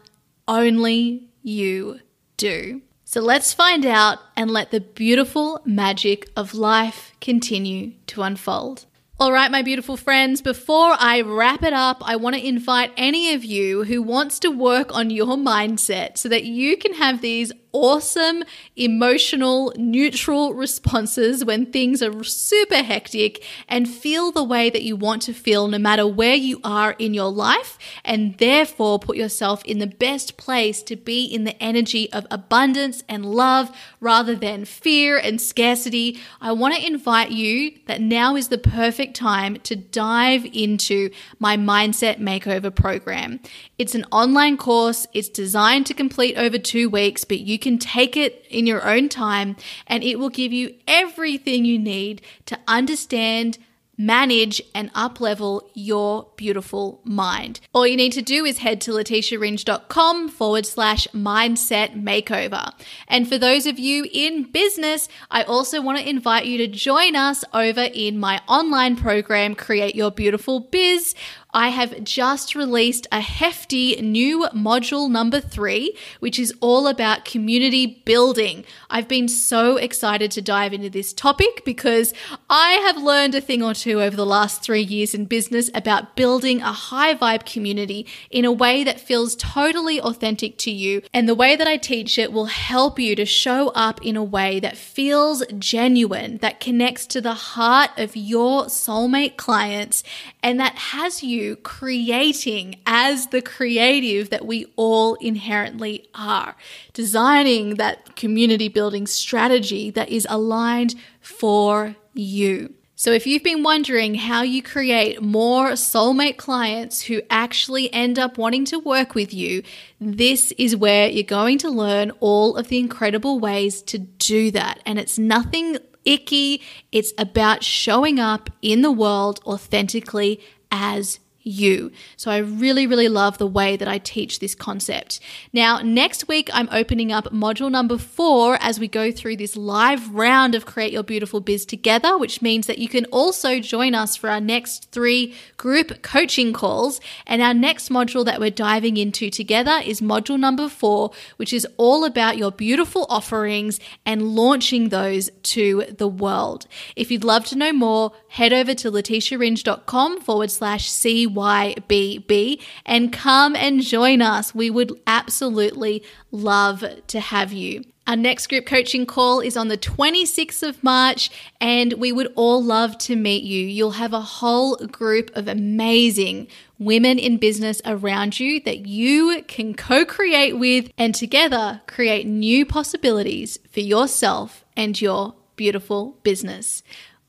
only 0.49 1.29
you 1.43 2.01
do. 2.37 2.83
So 3.05 3.21
let's 3.21 3.55
find 3.55 3.87
out 3.87 4.19
and 4.37 4.51
let 4.51 4.73
the 4.73 4.81
beautiful 4.81 5.61
magic 5.65 6.29
of 6.37 6.55
life 6.55 7.13
continue 7.21 7.93
to 8.09 8.23
unfold. 8.23 8.85
All 9.21 9.33
right, 9.33 9.51
my 9.51 9.63
beautiful 9.63 9.97
friends, 9.97 10.41
before 10.41 10.95
I 10.97 11.23
wrap 11.23 11.65
it 11.65 11.73
up, 11.73 12.01
I 12.03 12.15
want 12.15 12.37
to 12.37 12.47
invite 12.47 12.93
any 12.97 13.35
of 13.35 13.45
you 13.45 13.83
who 13.83 14.01
wants 14.01 14.39
to 14.39 14.49
work 14.49 14.95
on 14.95 15.11
your 15.11 15.37
mindset 15.37 16.17
so 16.17 16.29
that 16.29 16.45
you 16.45 16.77
can 16.77 16.95
have 16.95 17.21
these 17.21 17.51
awesome, 17.73 18.45
emotional, 18.77 19.73
neutral 19.77 20.55
responses 20.55 21.45
when 21.45 21.67
things 21.67 22.03
are 22.03 22.25
super 22.25 22.83
hectic 22.83 23.45
and 23.69 23.89
feel 23.89 24.33
the 24.33 24.45
way 24.45 24.71
that 24.71 24.83
you 24.83 24.97
want 24.97 25.23
to 25.23 25.33
feel 25.33 25.69
no 25.69 25.79
matter 25.79 26.07
where 26.07 26.35
you 26.35 26.61
are 26.65 26.93
in 26.99 27.15
your 27.15 27.31
life, 27.31 27.79
and 28.05 28.39
therefore 28.39 28.99
put 28.99 29.17
yourself 29.17 29.65
in 29.65 29.79
the 29.79 29.87
best 29.87 30.37
place 30.37 30.83
to 30.83 30.97
be 30.97 31.25
in 31.25 31.45
the 31.45 31.63
energy 31.63 32.11
of 32.13 32.27
abundance 32.31 33.03
and 33.09 33.25
love 33.25 33.71
rather 34.01 34.35
than 34.35 34.65
fear 34.65 35.19
and 35.19 35.41
scarcity. 35.41 36.19
I 36.41 36.53
want 36.53 36.75
to 36.75 36.87
invite 36.87 37.31
you 37.31 37.73
that 37.87 38.01
now 38.01 38.37
is 38.37 38.49
the 38.49 38.59
perfect 38.59 39.15
time 39.15 39.57
to 39.61 39.77
dive 39.77 40.47
into 40.53 41.11
my 41.39 41.57
Mindset 41.57 42.19
Makeover 42.19 42.75
program. 42.75 43.41
It's 43.79 43.95
an 43.95 44.05
online 44.11 44.57
course, 44.57 45.07
it's 45.13 45.29
designed 45.29 45.87
to 45.87 45.95
complete 45.95 46.37
over 46.37 46.59
two 46.59 46.89
weeks, 46.89 47.25
but 47.25 47.41
you 47.41 47.58
can 47.59 47.79
take 47.79 48.17
it 48.17 48.45
in 48.49 48.67
your 48.67 48.87
own 48.87 49.09
time 49.09 49.57
and 49.87 50.03
it 50.03 50.19
will 50.19 50.31
give 50.31 50.53
you 50.53 50.75
everything 50.87 51.65
you 51.65 51.79
need 51.79 52.23
to 52.47 52.59
understand 52.67 53.59
manage 53.99 54.63
and 54.75 54.93
uplevel 54.95 55.69
your 55.75 56.29
beautiful 56.37 57.01
mind. 57.03 57.61
All 57.75 57.87
you 57.87 57.97
need 57.97 58.13
to 58.13 58.23
do 58.23 58.45
is 58.45 58.59
head 58.59 58.81
to 58.83 58.93
letitiaringe.com 58.93 60.29
forward 60.29 60.65
slash 60.65 61.09
mindset 61.09 62.01
makeover. 62.01 62.73
And 63.09 63.29
for 63.29 63.37
those 63.37 63.67
of 63.67 63.79
you 63.79 64.07
in 64.13 64.45
business, 64.45 65.09
I 65.31 65.43
also 65.43 65.83
want 65.83 65.99
to 65.99 66.09
invite 66.09 66.47
you 66.47 66.59
to 66.59 66.69
join 66.69 67.17
us 67.17 67.45
over 67.53 67.89
in 67.93 68.21
my 68.21 68.41
online 68.49 68.95
program, 68.97 69.57
Create 69.57 69.97
Your 69.97 70.13
Beautiful 70.13 70.61
Biz. 70.61 71.17
I 71.59 71.71
have 71.71 72.05
just 72.05 72.55
released 72.55 73.09
a 73.11 73.21
hefty 73.21 74.01
new 74.01 74.47
module 74.55 75.11
number 75.11 75.41
three, 75.41 75.99
which 76.21 76.39
is 76.39 76.55
all 76.61 76.87
about 76.87 77.25
community 77.25 78.01
building. 78.05 78.65
I've 78.89 79.09
been 79.09 79.27
so 79.27 79.77
excited 79.77 80.31
to 80.31 80.41
dive 80.41 80.73
into 80.73 80.89
this 80.89 81.13
topic 81.13 81.65
because 81.65 82.15
I 82.49 82.75
have 82.87 83.03
learned 83.03 83.35
a 83.35 83.41
thing 83.41 83.65
or 83.65 83.75
two 83.75 84.01
over 84.01 84.15
the 84.15 84.25
last 84.25 84.63
three 84.63 84.83
years 84.83 85.15
in 85.15 85.25
business 85.25 85.69
about 85.75 86.15
building 86.15 86.63
a 86.63 86.71
high 86.71 87.17
vibe 87.17 87.45
community 87.45 88.07
in 88.31 88.45
a 88.45 88.53
way 88.53 88.85
that 88.85 89.01
feels 89.01 89.35
totally 89.35 90.01
authentic 90.01 90.59
to 90.59 90.71
you. 90.71 91.03
And 91.13 91.29
the 91.29 91.35
way 91.35 91.57
that 91.57 91.67
I 91.67 91.77
teach 91.77 92.21
it 92.21 92.33
will 92.33 92.47
help 92.47 93.01
you 93.01 93.17
to 93.17 93.27
show 93.27 93.71
up 93.71 94.01
in 94.07 94.17
a 94.17 94.23
way 94.23 94.61
that 94.61 94.77
feels 94.77 95.43
genuine, 95.59 96.39
that 96.39 96.61
connects 96.61 97.05
to 97.09 97.21
the 97.21 97.35
heart 97.35 97.91
of 97.97 98.15
your 98.15 98.67
soulmate 98.67 99.37
clients, 99.37 100.05
and 100.41 100.61
that 100.61 100.77
has 100.77 101.25
you 101.25 101.48
creating 101.57 102.81
as 102.87 103.29
the 103.29 103.43
creative 103.43 104.31
that 104.31 104.47
we 104.47 104.67
all 104.77 105.15
inherently 105.17 106.09
are, 106.15 106.57
designing 106.93 107.77
that 107.77 108.17
community 108.17 108.69
building 108.69 109.07
strategy 109.07 109.91
that 109.91 110.09
is 110.09 110.27
aligned 110.31 110.95
for 111.21 111.97
you. 112.15 112.75
So, 113.01 113.13
if 113.13 113.29
you've 113.29 113.45
been 113.45 113.63
wondering 113.63 114.17
how 114.17 114.43
you 114.43 114.61
create 114.61 115.23
more 115.23 115.71
soulmate 115.75 116.37
clients 116.37 117.03
who 117.03 117.23
actually 117.31 117.93
end 117.95 118.19
up 118.19 118.37
wanting 118.37 118.65
to 118.65 118.81
work 118.81 119.15
with 119.15 119.33
you, 119.33 119.63
this 120.01 120.53
is 120.59 120.75
where 120.75 121.09
you're 121.09 121.23
going 121.23 121.59
to 121.59 121.71
learn 121.71 122.11
all 122.19 122.57
of 122.57 122.67
the 122.67 122.79
incredible 122.81 123.39
ways 123.39 123.83
to 123.83 123.99
do 123.99 124.51
that. 124.51 124.81
And 124.85 124.99
it's 124.99 125.17
nothing 125.17 125.79
icky, 126.05 126.61
it's 126.91 127.13
about 127.19 127.63
showing 127.63 128.19
up 128.19 128.51
in 128.63 128.83
the 128.83 128.91
world 128.91 129.39
authentically 129.47 130.41
as 130.73 131.21
you. 131.49 131.91
So 132.17 132.31
I 132.31 132.39
really, 132.39 132.87
really 132.87 133.09
love 133.09 133.39
the 133.39 133.47
way 133.47 133.77
that 133.77 133.89
I 133.89 133.99
teach 133.99 134.39
this 134.39 134.55
concept. 134.55 135.21
Now, 135.53 135.81
next 135.81 136.29
week, 136.29 136.51
I'm 136.53 136.69
opening 136.71 137.11
up 137.11 137.27
module 137.33 137.71
number 137.71 137.99
four 137.99 138.59
as 138.61 138.79
we 138.79 138.89
go 138.89 139.11
through 139.11 139.37
this 139.37 139.57
live 139.57 140.15
round 140.15 140.55
of 140.55 140.67
Create 140.67 140.93
Your 140.93 141.03
Beautiful 141.03 141.41
Biz 141.41 141.65
together, 141.67 142.17
which 142.19 142.43
means 142.43 142.67
that 142.67 142.79
you 142.79 142.89
can 142.89 143.07
also 143.07 143.61
join 143.61 143.95
us 143.95 144.17
for 144.17 144.31
our 144.31 144.41
next 144.41 144.91
three 144.93 145.35
group 145.57 146.03
coaching 146.03 146.53
calls. 146.53 147.01
And 147.27 147.41
our 147.43 147.55
next 147.55 147.89
module 147.89 148.25
that 148.25 148.41
we're 148.41 148.51
diving 148.51 148.97
into 148.97 149.31
together 149.31 149.81
is 149.85 150.01
module 150.01 150.39
number 150.39 150.69
four, 150.69 151.13
which 151.37 151.53
is 151.53 151.67
all 151.77 152.05
about 152.05 152.39
your 152.39 152.51
beautiful 152.53 153.07
offerings 153.09 153.81
and 154.05 154.35
launching 154.35 154.91
those 154.91 155.31
to 155.43 155.85
the 155.97 156.09
world. 156.09 156.67
If 156.97 157.11
you'd 157.11 157.25
love 157.25 157.45
to 157.47 157.57
know 157.57 157.73
more, 157.73 158.13
head 158.29 158.53
over 158.53 158.75
to 158.75 158.91
letitiaringe.com 158.91 160.21
forward 160.21 160.51
slash 160.51 160.91
CYBB 160.91 162.61
and 162.87 163.13
come 163.13 163.57
and 163.57 163.83
join 163.83 164.23
us. 164.23 164.55
We 164.55 164.71
would 164.71 164.93
absolutely 165.07 166.03
love 166.31 166.85
to 167.09 167.21
have 167.21 167.53
you. 167.53 167.85
Our 168.09 168.17
next 168.17 168.47
group 168.47 168.65
coaching 168.65 169.05
call 169.05 169.41
is 169.41 169.55
on 169.55 169.69
the 169.69 169.77
26th 169.77 170.67
of 170.67 170.83
March, 170.83 171.31
and 171.61 171.93
we 171.93 172.11
would 172.11 172.33
all 172.37 172.65
love 172.65 172.97
to 173.01 173.15
meet 173.15 173.43
you. 173.43 173.67
You'll 173.67 173.91
have 173.91 174.15
a 174.15 174.21
whole 174.23 174.77
group 174.77 175.31
of 175.37 175.47
amazing 175.47 176.49
women 176.79 177.19
in 177.19 177.37
business 177.37 177.83
around 177.85 178.41
you 178.41 178.61
that 178.61 178.87
you 178.87 179.43
can 179.47 179.75
co 179.75 180.07
create 180.07 180.59
with 180.59 180.91
and 180.97 181.15
together 181.15 181.83
create 181.87 182.27
new 182.27 182.65
possibilities 182.65 183.59
for 183.71 183.81
yourself 183.81 184.65
and 184.75 184.99
your 184.99 185.35
beautiful 185.57 186.17
business. 186.23 186.83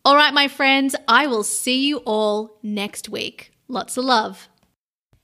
All 0.05 0.15
right, 0.15 0.33
my 0.33 0.47
friends, 0.47 0.95
I 1.07 1.27
will 1.27 1.43
see 1.43 1.85
you 1.85 1.97
all 2.05 2.57
next 2.63 3.09
week. 3.09 3.51
Lots 3.67 3.97
of 3.97 4.05
love. 4.05 4.47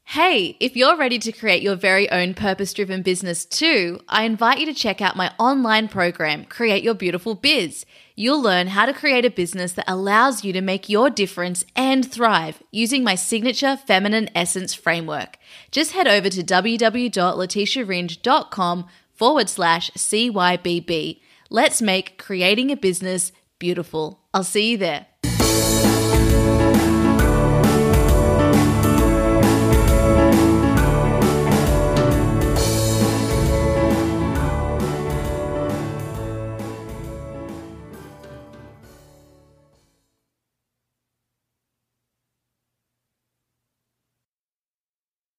Hey, 0.09 0.57
if 0.59 0.75
you're 0.75 0.97
ready 0.97 1.17
to 1.17 1.31
create 1.31 1.63
your 1.63 1.75
very 1.75 2.11
own 2.11 2.35
purpose 2.35 2.73
driven 2.73 3.01
business 3.01 3.43
too, 3.43 3.99
I 4.07 4.23
invite 4.23 4.59
you 4.59 4.67
to 4.67 4.73
check 4.73 5.01
out 5.01 5.15
my 5.15 5.33
online 5.39 5.87
program, 5.87 6.45
Create 6.45 6.83
Your 6.83 6.93
Beautiful 6.93 7.33
Biz. 7.33 7.87
You'll 8.15 8.41
learn 8.41 8.67
how 8.67 8.85
to 8.85 8.93
create 8.93 9.25
a 9.25 9.31
business 9.31 9.73
that 9.73 9.89
allows 9.89 10.43
you 10.43 10.53
to 10.53 10.61
make 10.61 10.89
your 10.89 11.09
difference 11.09 11.65
and 11.75 12.07
thrive 12.09 12.61
using 12.69 13.03
my 13.03 13.15
signature 13.15 13.77
feminine 13.77 14.29
essence 14.35 14.75
framework. 14.75 15.39
Just 15.71 15.93
head 15.93 16.07
over 16.07 16.29
to 16.29 16.43
www.letitiaringe.com 16.43 18.85
forward 19.11 19.49
slash 19.49 19.89
CYBB. 19.91 21.19
Let's 21.49 21.81
make 21.81 22.19
creating 22.19 22.71
a 22.71 22.77
business 22.77 23.31
beautiful. 23.59 24.19
I'll 24.33 24.43
see 24.43 24.71
you 24.71 24.77
there. 24.77 25.07